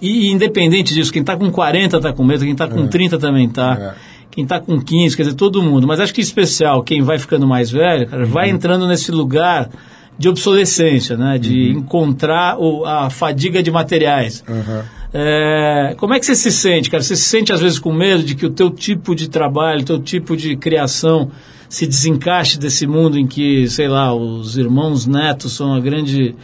[0.00, 3.46] E independente disso, quem está com 40 está com medo, quem está com 30 também
[3.46, 3.94] está.
[4.08, 4.11] É.
[4.32, 5.86] Quem está com 15, quer dizer, todo mundo.
[5.86, 9.68] Mas acho que em especial, quem vai ficando mais velho, cara, vai entrando nesse lugar
[10.18, 11.38] de obsolescência, né?
[11.38, 14.42] De encontrar o, a fadiga de materiais.
[14.48, 14.84] Aham.
[15.14, 17.02] É, como é que você se sente, cara?
[17.02, 19.84] Você se sente às vezes com medo de que o teu tipo de trabalho, o
[19.84, 21.30] teu tipo de criação
[21.68, 26.34] se desencaixe desse mundo em que, sei lá, os irmãos netos são a grande,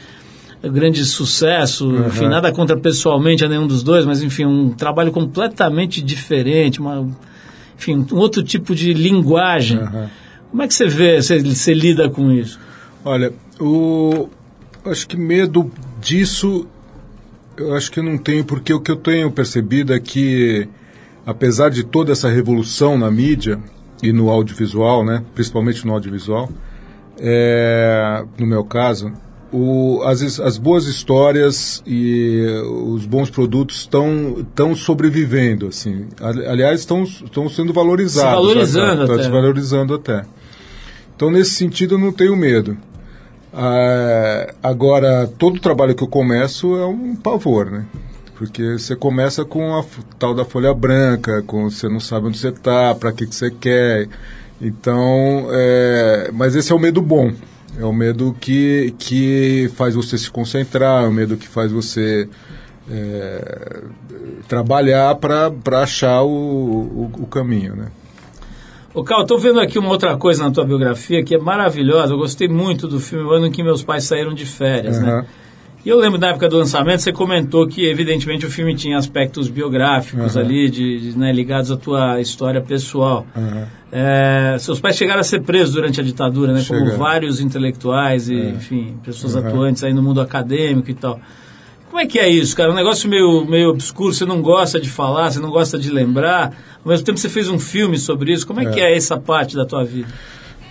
[0.63, 6.03] grande sucesso, enfim, nada contra pessoalmente a nenhum dos dois, mas enfim, um trabalho completamente
[6.03, 7.07] diferente, uma,
[7.79, 9.79] enfim, um outro tipo de linguagem.
[9.79, 10.11] Aham.
[10.51, 12.59] Como é que você vê, você, você lida com isso?
[13.05, 14.29] Olha, o,
[14.85, 16.67] acho que medo disso,
[17.57, 20.67] eu acho que não tenho, porque o que eu tenho percebido é que,
[21.25, 23.59] apesar de toda essa revolução na mídia
[24.03, 26.51] e no audiovisual, né, principalmente no audiovisual,
[27.19, 29.13] é, no meu caso,
[29.53, 32.45] o, as, as boas histórias e
[32.93, 36.07] os bons produtos estão estão sobrevivendo, assim.
[36.21, 38.31] Ali- Aliás, estão sendo valorizados.
[38.31, 39.25] Se valorizando Estão até.
[39.25, 40.25] se valorizando até.
[41.17, 42.77] Então, nesse sentido, eu não tenho medo.
[43.53, 47.87] Ah, agora, todo trabalho que eu começo é um pavor, né?
[48.37, 49.85] Porque você começa com a
[50.19, 53.51] tal da folha branca, com você não sabe onde você está, para que, que você
[53.51, 54.09] quer.
[54.61, 57.33] Então, é, mas esse é o medo bom.
[57.79, 62.29] É o medo que, que faz você se concentrar, é o medo que faz você
[62.91, 63.83] é,
[64.49, 67.87] trabalhar para achar o, o, o caminho, né?
[68.93, 72.15] Ô, Cal, tô vendo aqui uma outra coisa na tua biografia que é maravilhosa.
[72.15, 75.25] Eu gostei muito do filme O Ano em que Meus Pais Saíram de Férias, né?
[75.85, 79.49] E eu lembro da época do lançamento, você comentou que, evidentemente, o filme tinha aspectos
[79.49, 80.45] biográficos Aham.
[80.45, 83.27] ali, de, de, né, ligados à tua história pessoal.
[83.37, 83.67] Aham.
[83.91, 86.63] É, seus pais chegaram a ser presos durante a ditadura, né?
[86.69, 88.51] Como vários intelectuais e, É.
[88.51, 89.49] enfim, pessoas Aham.
[89.49, 91.19] atuantes aí no mundo acadêmico e tal.
[91.89, 92.71] Como é que é isso, cara?
[92.71, 96.53] Um negócio meio, meio obscuro, você não gosta de falar, você não gosta de lembrar.
[96.85, 98.47] Ao mesmo tempo você fez um filme sobre isso.
[98.47, 100.09] Como é, que é essa parte da tua vida?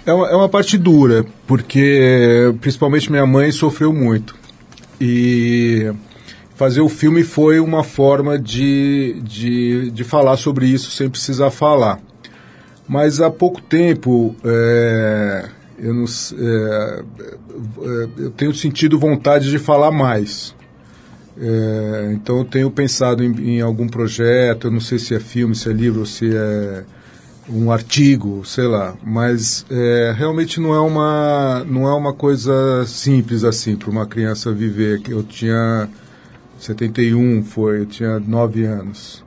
[0.05, 4.35] É uma, é uma parte dura, porque principalmente minha mãe sofreu muito.
[4.99, 5.91] E
[6.55, 11.99] fazer o filme foi uma forma de, de, de falar sobre isso sem precisar falar.
[12.87, 17.03] Mas há pouco tempo é, eu, não é,
[17.81, 20.55] é, eu tenho sentido vontade de falar mais.
[21.39, 25.53] É, então eu tenho pensado em, em algum projeto, eu não sei se é filme,
[25.53, 26.83] se é livro, se é
[27.49, 33.43] um artigo, sei lá, mas é, realmente não é uma não é uma coisa simples
[33.43, 35.01] assim para uma criança viver.
[35.07, 35.89] Eu tinha
[36.59, 39.23] 71 foi, eu tinha 9 anos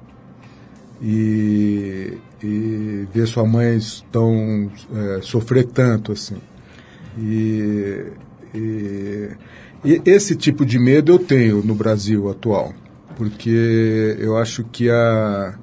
[1.00, 3.78] e, e ver sua mãe
[4.12, 6.36] tão é, sofrer tanto assim
[7.18, 8.06] e,
[8.54, 9.30] e
[9.84, 12.74] E esse tipo de medo eu tenho no Brasil atual,
[13.16, 15.54] porque eu acho que a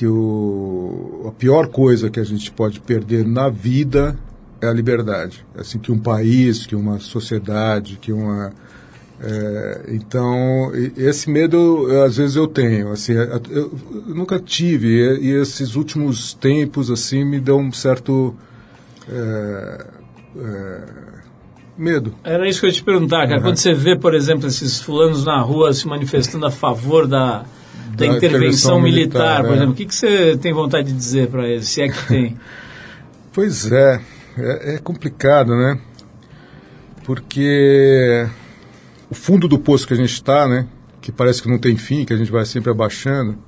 [0.00, 4.16] que o, a pior coisa que a gente pode perder na vida
[4.58, 5.44] é a liberdade.
[5.54, 8.50] Assim que um país, que uma sociedade, que uma
[9.20, 12.90] é, então esse medo às vezes eu tenho.
[12.92, 13.70] Assim, eu, eu
[14.06, 18.34] nunca tive e, e esses últimos tempos assim me dão um certo
[19.06, 19.86] é,
[20.34, 20.82] é,
[21.76, 22.14] medo.
[22.24, 23.42] Era isso que eu ia te perguntar, cara.
[23.42, 27.44] Quando você vê, por exemplo, esses fulanos na rua se manifestando a favor da,
[28.00, 29.56] da, intervenção intervenção militar, militar, por é.
[29.56, 32.36] exemplo, o que, que você tem vontade de dizer para eles, se é que tem?
[33.32, 34.00] Pois é,
[34.36, 35.78] é, é complicado, né?
[37.04, 38.26] Porque
[39.08, 40.66] o fundo do poço que a gente está, né?
[41.00, 43.38] Que parece que não tem fim, que a gente vai sempre abaixando,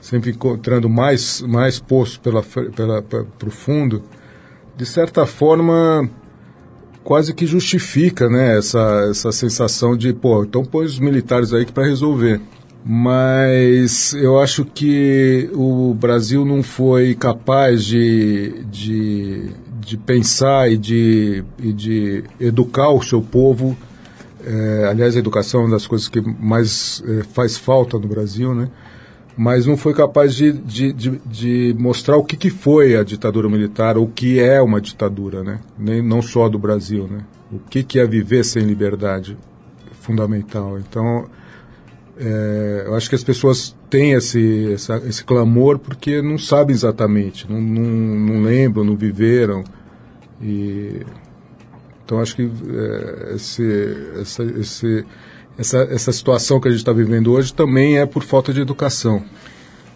[0.00, 4.02] sempre encontrando mais, mais poço pela, pela, para o fundo,
[4.76, 6.10] de certa forma
[7.04, 11.84] quase que justifica né, essa, essa sensação de, pô, então põe os militares aí para
[11.84, 12.40] resolver.
[12.84, 21.44] Mas eu acho que o Brasil não foi capaz de, de, de pensar e de,
[21.58, 23.76] e de educar o seu povo.
[24.44, 28.52] É, aliás, a educação é uma das coisas que mais é, faz falta no Brasil,
[28.52, 28.68] né?
[29.36, 33.48] mas não foi capaz de, de, de, de mostrar o que, que foi a ditadura
[33.48, 35.60] militar, o que é uma ditadura, né?
[35.78, 37.24] Nem, não só do Brasil, né?
[37.50, 39.36] O que, que é viver sem liberdade,
[40.00, 40.78] fundamental.
[40.78, 41.26] Então,
[42.18, 47.50] é, eu acho que as pessoas têm esse, essa, esse clamor porque não sabem exatamente,
[47.50, 49.64] não, não, não lembram, não viveram.
[50.40, 51.02] E,
[52.04, 55.06] então, acho que é, esse, essa, esse,
[55.56, 59.22] essa, essa situação que a gente está vivendo hoje também é por falta de educação.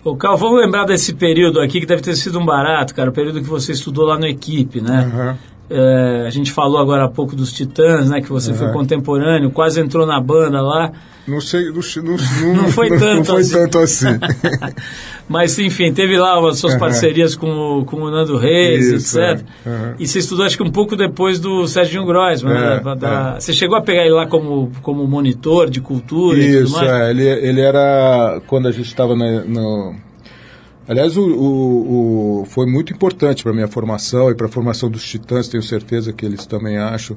[0.02, 3.12] Ô, Cal, vamos lembrar desse período aqui que deve ter sido um barato, cara, o
[3.12, 5.36] período que você estudou lá no Equipe, né?
[5.68, 8.20] É, a gente falou agora há pouco dos Titãs, né?
[8.20, 8.72] Que você foi Aham.
[8.72, 10.92] contemporâneo, quase entrou na banda lá.
[11.26, 13.52] Não sei, não, não, Não foi tanto não foi assim.
[13.52, 14.06] tanto assim.
[15.28, 16.80] Mas, enfim, teve lá as suas Aham.
[16.80, 17.50] parcerias com
[17.80, 19.44] o, com o Nando Reis, Isso, etc.
[19.66, 19.68] é.
[19.68, 19.94] Aham.
[19.98, 22.76] E você estudou, acho que um pouco depois do Serginho Groisman, né?
[22.84, 23.40] É, da- é.
[23.40, 26.88] Você chegou a pegar ele lá como, como monitor de cultura e tudo Isso, mais?
[26.88, 27.10] é.
[27.10, 28.40] Ele, ele era.
[28.46, 29.96] Quando a gente estava no.
[30.88, 34.88] Aliás, o, o, o- foi muito importante para a minha formação e para a formação
[34.88, 37.16] dos Titãs, tenho certeza que eles também acham.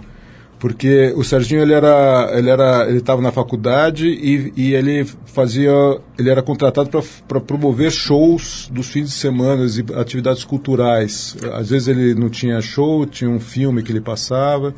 [0.60, 5.72] Porque o Serginho ele era ele era ele estava na faculdade e, e ele fazia
[6.18, 6.89] ele era contratado
[7.26, 11.38] para promover shows dos fins de semana e atividades culturais.
[11.53, 14.76] Às vezes ele não tinha show, tinha um filme que ele passava.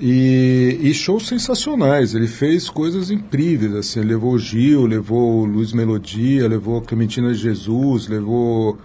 [0.00, 2.16] E, e shows sensacionais.
[2.16, 3.74] Ele fez coisas incríveis.
[3.76, 8.76] Assim, levou o Gil, levou o Luiz Melodia, levou Clementina de Jesus, levou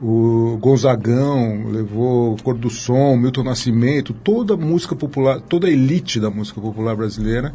[0.00, 6.20] o Gonzagão, levou Cor do Som, Milton Nascimento, toda a música popular, toda a elite
[6.20, 7.54] da música popular brasileira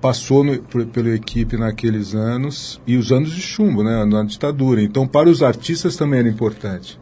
[0.00, 4.82] passou no, pela equipe naqueles anos e os anos de chumbo, né, na ditadura.
[4.82, 6.98] Então, para os artistas também era importante.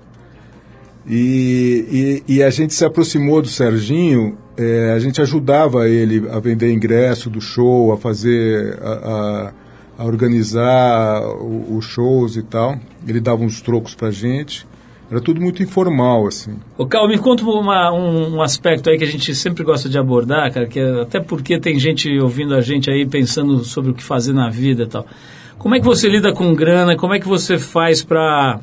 [1.07, 6.39] E, e, e a gente se aproximou do Serginho, eh, a gente ajudava ele a
[6.39, 9.53] vender ingresso do show, a fazer, a, a-
[9.99, 12.79] a organizar o- os shows e tal.
[13.07, 14.65] Ele dava uns trocos pra gente.
[15.11, 16.53] Era tudo muito informal, assim.
[16.77, 19.99] Ô, Cal, me conta uma- um, um aspecto aí que a gente sempre gosta de
[19.99, 23.95] abordar, cara, que é- até porque tem gente ouvindo a gente aí pensando sobre o
[23.95, 25.07] que fazer na vida e tal.
[25.59, 26.95] Como é que você lida com grana?
[26.95, 28.61] Como é que você faz para,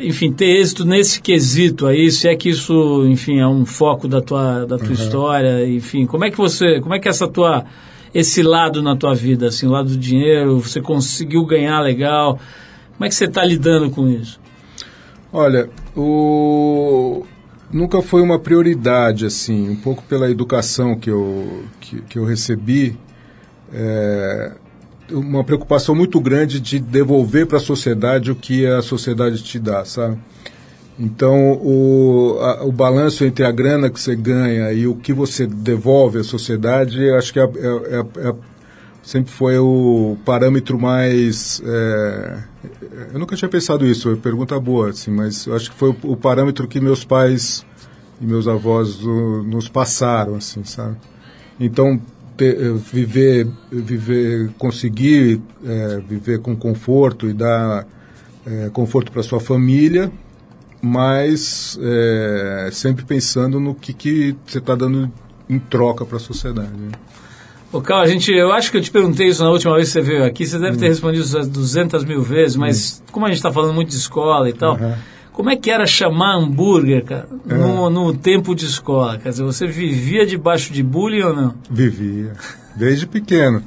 [0.00, 2.10] enfim, ter êxito nesse quesito aí?
[2.10, 6.24] Se é que isso, enfim, é um foco da tua, da tua história, enfim, como
[6.24, 7.64] é que você, como é que essa tua,
[8.14, 12.38] esse lado na tua vida, assim, o lado do dinheiro, você conseguiu ganhar legal?
[12.96, 14.40] Como é que você está lidando com isso?
[15.32, 17.24] Olha, o...
[17.70, 22.98] nunca foi uma prioridade, assim, um pouco pela educação que eu, que, que eu recebi,
[23.72, 24.52] é,
[25.10, 29.84] uma preocupação muito grande de devolver para a sociedade o que a sociedade te dá,
[29.84, 30.18] sabe?
[30.98, 35.46] Então, o, a- o balanço entre a grana que você ganha e o que você
[35.46, 37.46] devolve à sociedade, acho que é, é-
[38.24, 38.34] é- é-
[39.02, 41.62] sempre foi o parâmetro mais.
[41.64, 42.38] é,
[43.12, 46.16] eu nunca tinha pensado isso, é pergunta boa, assim, mas acho que foi o, o
[46.16, 47.64] parâmetro que meus pais
[48.20, 50.96] e meus avós o- nos passaram, assim, sabe?
[51.60, 52.00] Então,
[52.36, 55.40] ter- viver, viver, conseguir
[56.08, 57.86] viver com conforto e dar
[58.72, 60.10] conforto para sua família,
[60.80, 65.10] mas eh, sempre pensando no que, que você está dando
[65.48, 66.70] em troca para a sociedade.
[66.72, 66.90] né?
[67.72, 69.92] Ô, Cal, a gente, eu acho que eu te perguntei isso na última vez que
[69.92, 73.38] você veio aqui, você deve ter respondido isso 200 mil vezes, mas como a gente
[73.38, 74.96] está falando muito de escola e tal, Aham.
[75.38, 79.18] Como é que era chamar hambúrguer, cara, no, no tempo de escola?
[79.18, 81.54] Quer dizer, você vivia debaixo de bullying ou não?
[81.70, 82.32] Vivia,
[82.74, 83.62] desde pequeno.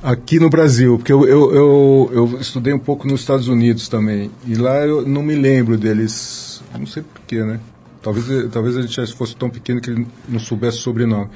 [0.00, 4.30] Aqui no Brasil, porque eu, eu, eu, eu estudei um pouco nos Estados Unidos também.
[4.46, 6.47] E lá eu não me lembro deles.
[6.76, 7.60] Não sei porquê, né?
[8.02, 11.28] Talvez, talvez a gente já fosse tão pequeno que ele não soubesse o sobrenome.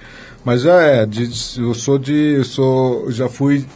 [0.45, 1.25] Mas já é, de,
[1.59, 2.35] eu sou de.
[2.37, 3.67] Eu sou, já fui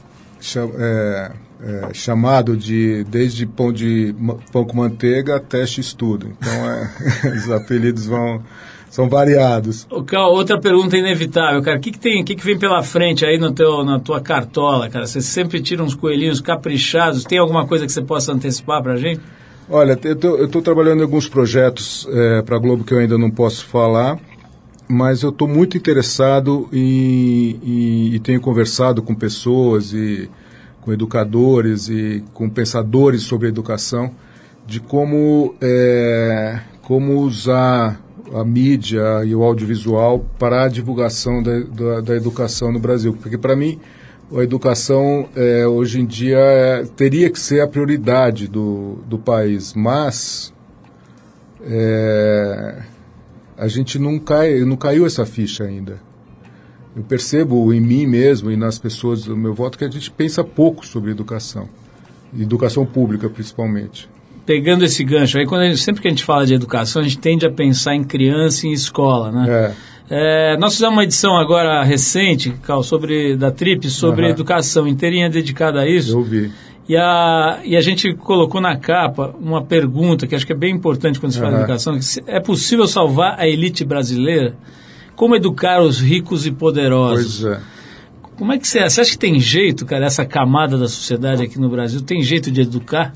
[0.79, 1.33] é,
[1.63, 4.15] é, chamado de desde pão, de,
[4.53, 6.37] pão com manteiga até x-tudo.
[6.39, 6.91] Então é,
[7.35, 8.43] os apelidos vão,
[8.89, 9.87] são variados.
[9.91, 11.79] Ô, Cal, outra pergunta inevitável, cara.
[11.79, 14.21] O que, que tem, o que, que vem pela frente aí no teu, na tua
[14.21, 15.07] cartola, cara?
[15.07, 17.25] Você sempre tira uns coelhinhos caprichados.
[17.25, 19.21] Tem alguma coisa que você possa antecipar pra gente?
[19.69, 22.09] Olha, eu estou trabalhando em alguns projetos
[22.45, 24.19] para a Globo que eu ainda não posso falar,
[24.89, 30.31] mas eu estou muito interessado e tenho conversado com pessoas e
[30.83, 34.13] com educadores e com pensadores sobre educação
[34.67, 38.01] de como, é, como usar
[38.35, 43.17] a mídia e o audiovisual para a divulgação da, da, da educação no Brasil.
[43.21, 43.81] Porque, para mim,
[44.35, 49.73] a educação é, hoje em dia é, teria que ser a prioridade do, do país,
[49.75, 50.53] mas
[51.63, 52.83] é,
[53.57, 56.01] a gente não, cai, não caiu essa ficha ainda.
[56.97, 60.43] Eu percebo em mim mesmo e nas pessoas do meu voto que a gente pensa
[60.43, 61.69] pouco sobre educação,
[62.39, 64.09] educação pública principalmente.
[64.47, 67.19] Pegando esse gancho, aí quando gente- sempre que a gente fala de educação, a gente
[67.19, 69.47] tende a pensar em criança e em escola, né?
[69.49, 69.75] É.
[70.09, 74.33] É, nós fizemos uma edição agora recente, Cal, sobre, da Trip, sobre Aham.
[74.33, 76.17] educação, inteirinha dedicada a isso.
[76.17, 76.51] Eu vi.
[76.89, 80.73] E a, e a gente colocou na capa uma pergunta que acho que é bem
[80.73, 81.61] importante quando se fala Aham.
[81.61, 84.55] educação: é possível salvar a elite brasileira?
[85.17, 87.41] Como educar os ricos e poderosos?
[87.41, 87.61] Pois é.
[88.37, 91.59] Como é que você, você acha que tem jeito, cara, essa camada da sociedade aqui
[91.59, 93.15] no Brasil, tem jeito de educar?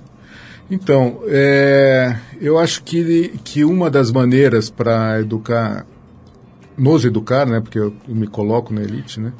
[0.70, 5.84] Então, é, eu acho que, que uma das maneiras para educar,
[6.76, 9.32] nos educar, né, porque eu me coloco na elite, né,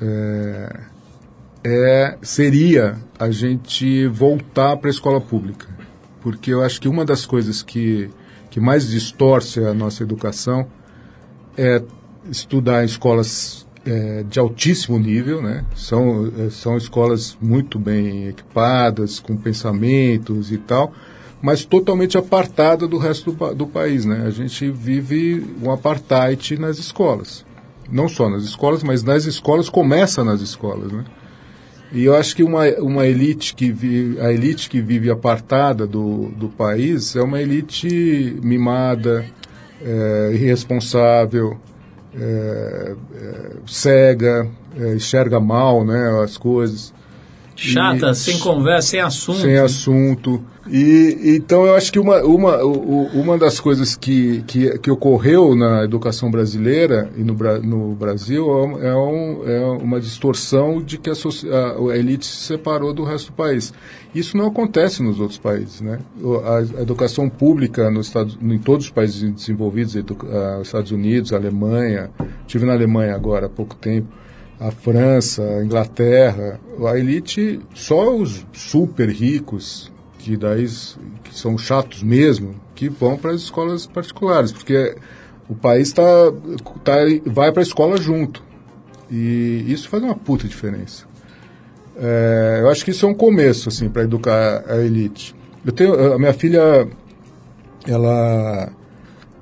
[0.00, 0.80] é,
[1.64, 5.66] é- seria a gente voltar para a escola pública.
[6.20, 8.10] Porque eu acho que uma das coisas que,
[8.50, 10.66] que mais distorce a nossa educação
[11.56, 11.82] é
[12.30, 15.64] estudar em escolas é, de altíssimo nível, né?
[15.76, 20.92] São, são escolas muito bem equipadas, com pensamentos e tal,
[21.40, 24.24] mas totalmente apartada do resto do, do país, né?
[24.26, 27.44] A gente vive um apartheid nas escolas.
[27.90, 31.04] Não só nas escolas, mas nas escolas, começa nas escolas, né?
[31.92, 36.28] E eu acho que uma, uma elite que vive, a elite que vive apartada do,
[36.30, 39.24] do país é uma elite mimada,
[39.80, 41.56] é, irresponsável,
[42.18, 44.48] é, é, cega,
[44.94, 46.92] enxerga mal né, as coisas.
[47.56, 49.38] Chata, E- sem conversa, sem assunto.
[49.40, 50.42] Sem assunto.
[50.68, 55.84] E, então eu acho que uma, uma, uma das coisas que, que, que ocorreu na
[55.84, 61.08] educação brasileira e no, no Brasil é, um- é um- é uma distorção de que
[61.08, 63.72] a, a- elite se separou do resto do país.
[64.12, 65.80] Isso não acontece nos outros países.
[65.80, 66.00] Né?
[66.44, 70.18] A, a educação pública nos Estados, em todos os países desenvolvidos, edu-
[70.62, 72.10] Estados Unidos, Alemanha,
[72.44, 74.08] estive na Alemanha agora há pouco tempo,
[74.58, 80.66] a França, a Inglaterra, a elite, só os super ricos, que daí
[81.22, 84.96] que são chatos mesmo, que vão para as escolas particulares, porque
[85.48, 86.02] o país tá,
[86.82, 86.94] tá,
[87.26, 88.42] vai para a escola junto.
[89.10, 91.06] E isso faz uma puta diferença.
[91.96, 95.34] É, eu acho que isso é um começo, assim, para educar a elite.
[95.64, 96.88] Eu tenho, a minha filha,
[97.86, 98.72] ela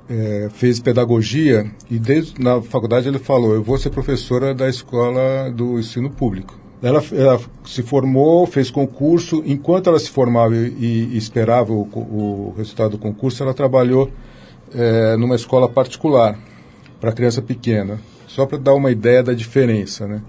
[0.09, 5.51] é, fez pedagogia e desde na faculdade ele falou, eu vou ser professora da escola
[5.51, 6.59] do ensino público.
[6.81, 9.41] Ela, ela se formou, fez concurso.
[9.45, 14.11] Enquanto ela se formava e, e esperava o, o resultado do concurso, ela trabalhou
[14.73, 16.37] é, numa escola particular
[16.99, 20.21] para criança pequena, só para dar uma ideia da diferença, né?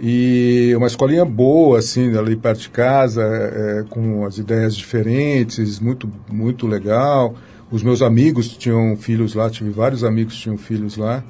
[0.00, 6.08] E uma escolinha boa, assim, ali perto de casa, é, com as ideias diferentes, muito,
[6.30, 7.34] muito legal.
[7.70, 11.22] Os meus amigos tinham filhos lá, tive vários amigos que tinham filhos lá.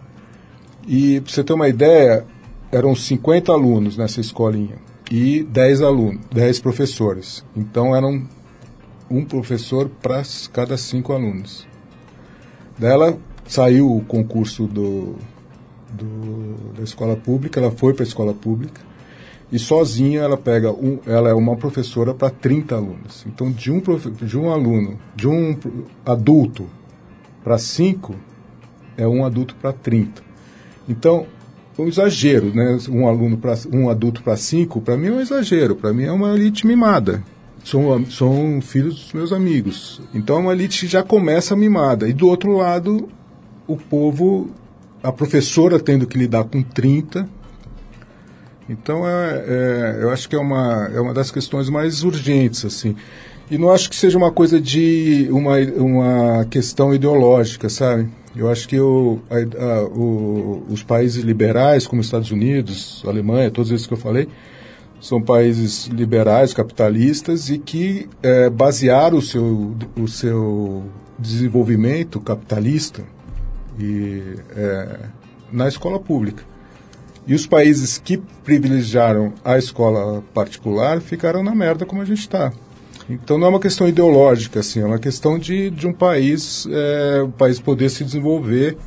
[0.86, 2.24] E, para você ter uma ideia,
[2.70, 4.76] eram 50 alunos nessa escolinha
[5.10, 7.44] e 10 alunos, 10 professores.
[7.56, 8.26] Então, eram
[9.10, 10.22] um professor para
[10.52, 11.66] cada cinco alunos.
[12.78, 15.16] Dela saiu o concurso do,
[15.92, 18.80] do- da escola pública, ela foi para a escola pública
[19.50, 23.24] e sozinha ela pega um, ela é uma professora para 30 alunos.
[23.26, 23.82] Então de um
[24.22, 25.56] de um aluno, de um
[26.04, 26.66] adulto
[27.42, 28.14] para cinco
[28.96, 30.22] é um adulto para 30.
[30.88, 31.26] Então,
[31.78, 32.76] um exagero, né?
[32.90, 36.12] Um aluno para um adulto para cinco, para mim é um exagero, para mim é
[36.12, 37.22] uma elite mimada.
[37.64, 40.00] são, são filhos dos meus amigos.
[40.12, 42.08] Então é uma elite já começa mimada.
[42.08, 43.08] E do outro lado,
[43.66, 44.50] o povo,
[45.02, 47.28] a professora tendo que lidar com 30.
[48.68, 52.94] Então é, é- eu acho que é uma, é uma das questões mais urgentes, assim.
[53.50, 58.08] E não acho que seja uma coisa de uma, uma questão ideológica, sabe?
[58.36, 63.70] Eu acho que o, a- a- o- os países liberais, como Estados Unidos, Alemanha, todos
[63.70, 64.28] esses que eu falei,
[65.00, 70.82] são países liberais, capitalistas e que eh, basearam o seu, o seu
[71.18, 73.02] desenvolvimento capitalista
[73.78, 74.20] e,
[74.56, 74.98] eh,
[75.52, 76.42] na escola pública.
[77.28, 82.50] E os países que privilegiaram a escola particular ficaram na merda como a gente está.
[83.08, 87.22] Então não é uma questão ideológica, assim, é uma questão de, de um país, eh,
[87.22, 88.78] o país poder se desenvolver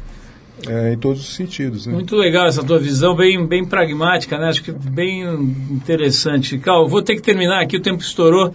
[0.68, 1.86] eh, em todos os sentidos.
[1.86, 1.94] Né?
[1.94, 4.50] Muito legal essa tua visão, bem, bem pragmática, né?
[4.50, 5.24] Acho que bem
[5.70, 6.58] interessante.
[6.58, 8.54] Cal, vou ter que terminar aqui, o tempo estourou,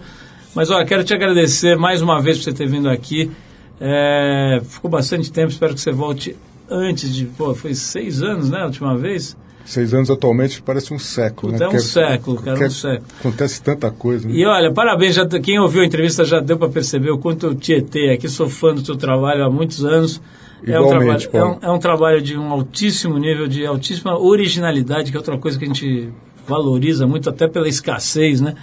[0.53, 3.31] mas olha, quero te agradecer mais uma vez por você ter vindo aqui.
[3.79, 6.35] É, ficou bastante tempo, espero que você volte
[6.69, 7.25] antes de.
[7.25, 8.61] Pô, foi seis anos, né?
[8.61, 9.35] A última vez.
[9.67, 11.51] Seis anos atualmente parece um século.
[11.51, 11.73] Puta, né?
[11.73, 13.05] é um século, cara, um século.
[13.19, 14.25] Acontece tanta coisa.
[14.25, 14.35] Né?
[14.35, 17.53] E olha, parabéns, já, quem ouviu a entrevista já deu para perceber o quanto eu
[17.53, 20.21] tietei aqui, sou fã do teu trabalho há muitos anos.
[20.65, 25.11] É um, trabalho, é, um, é um trabalho de um altíssimo nível, de altíssima originalidade,
[25.11, 26.13] que é outra coisa que a gente
[26.47, 28.55] valoriza muito, até pela escassez, né,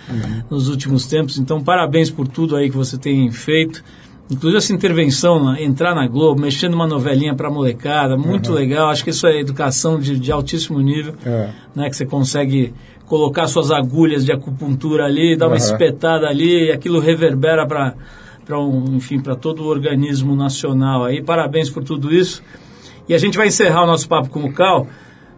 [0.50, 1.36] nos últimos tempos.
[1.36, 3.84] Então, parabéns por tudo aí que você tem feito.
[4.30, 8.88] Inclusive essa intervenção, na- entrar na Globo, mexendo uma novelinha para molecada, muito legal.
[8.88, 11.50] Acho que isso é educação de, de altíssimo nível É.
[11.74, 12.72] né, que você consegue
[13.06, 15.64] colocar suas agulhas de acupuntura ali, dar uma Aham.
[15.64, 17.94] espetada ali, e aquilo reverbera para
[18.46, 21.22] para um, enfim, para todo o organismo nacional aí.
[21.22, 22.42] Parabéns por tudo isso.
[23.08, 24.86] E a gente vai encerrar o nosso papo com o Cal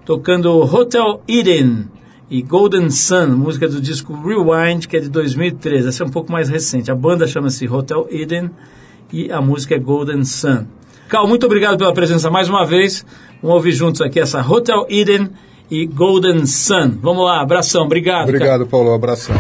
[0.04, 1.86] tocando Hotel Eden
[2.30, 5.88] e Golden Sun, música do disco Rewind, que é de 2013.
[5.88, 6.90] Essa é um pouco mais recente.
[6.90, 8.50] A banda chama-se Hotel Eden
[9.12, 10.66] e a música é Golden Sun.
[11.08, 13.06] Cal, muito obrigado pela presença mais uma vez.
[13.40, 15.30] Vamos ouvir juntos aqui essa Hotel Eden
[15.70, 16.98] e Golden Sun.
[17.00, 18.28] Vamos lá, abração, obrigado.
[18.28, 18.92] Obrigado, Paulo.
[18.92, 19.34] Abração.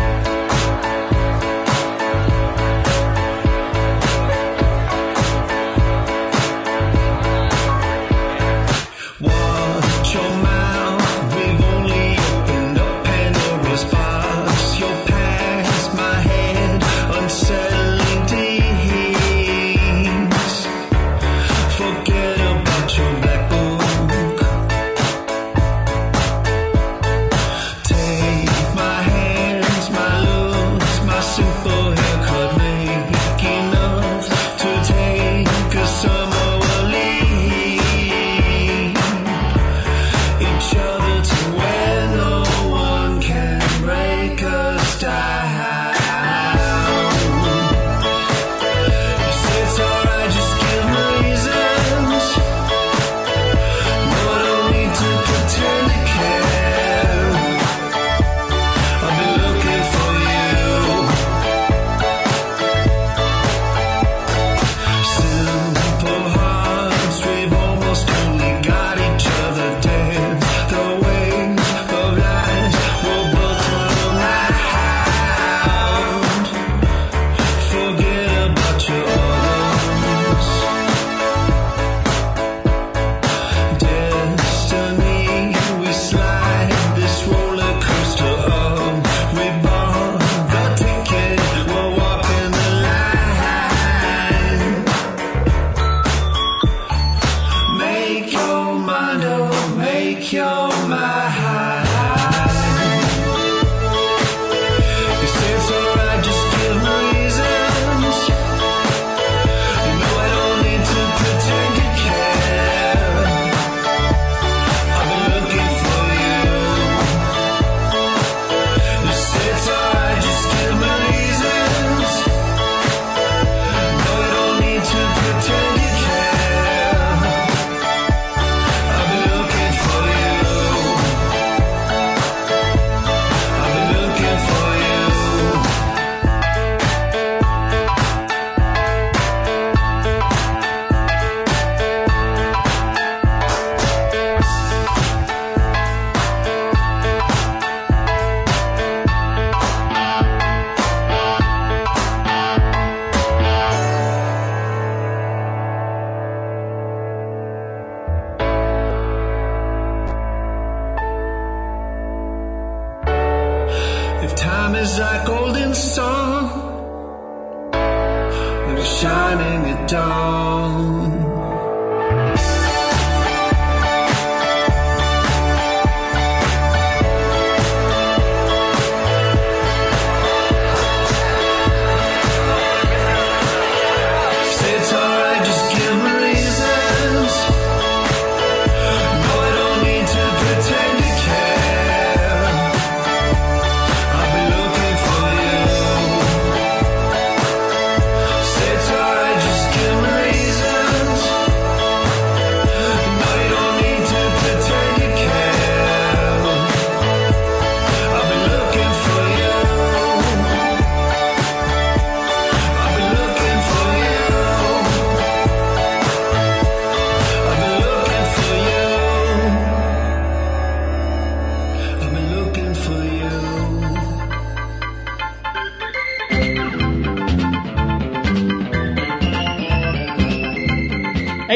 [100.26, 100.65] cure.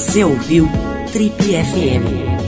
[0.00, 0.66] Você ouviu
[1.12, 2.39] Trip FM.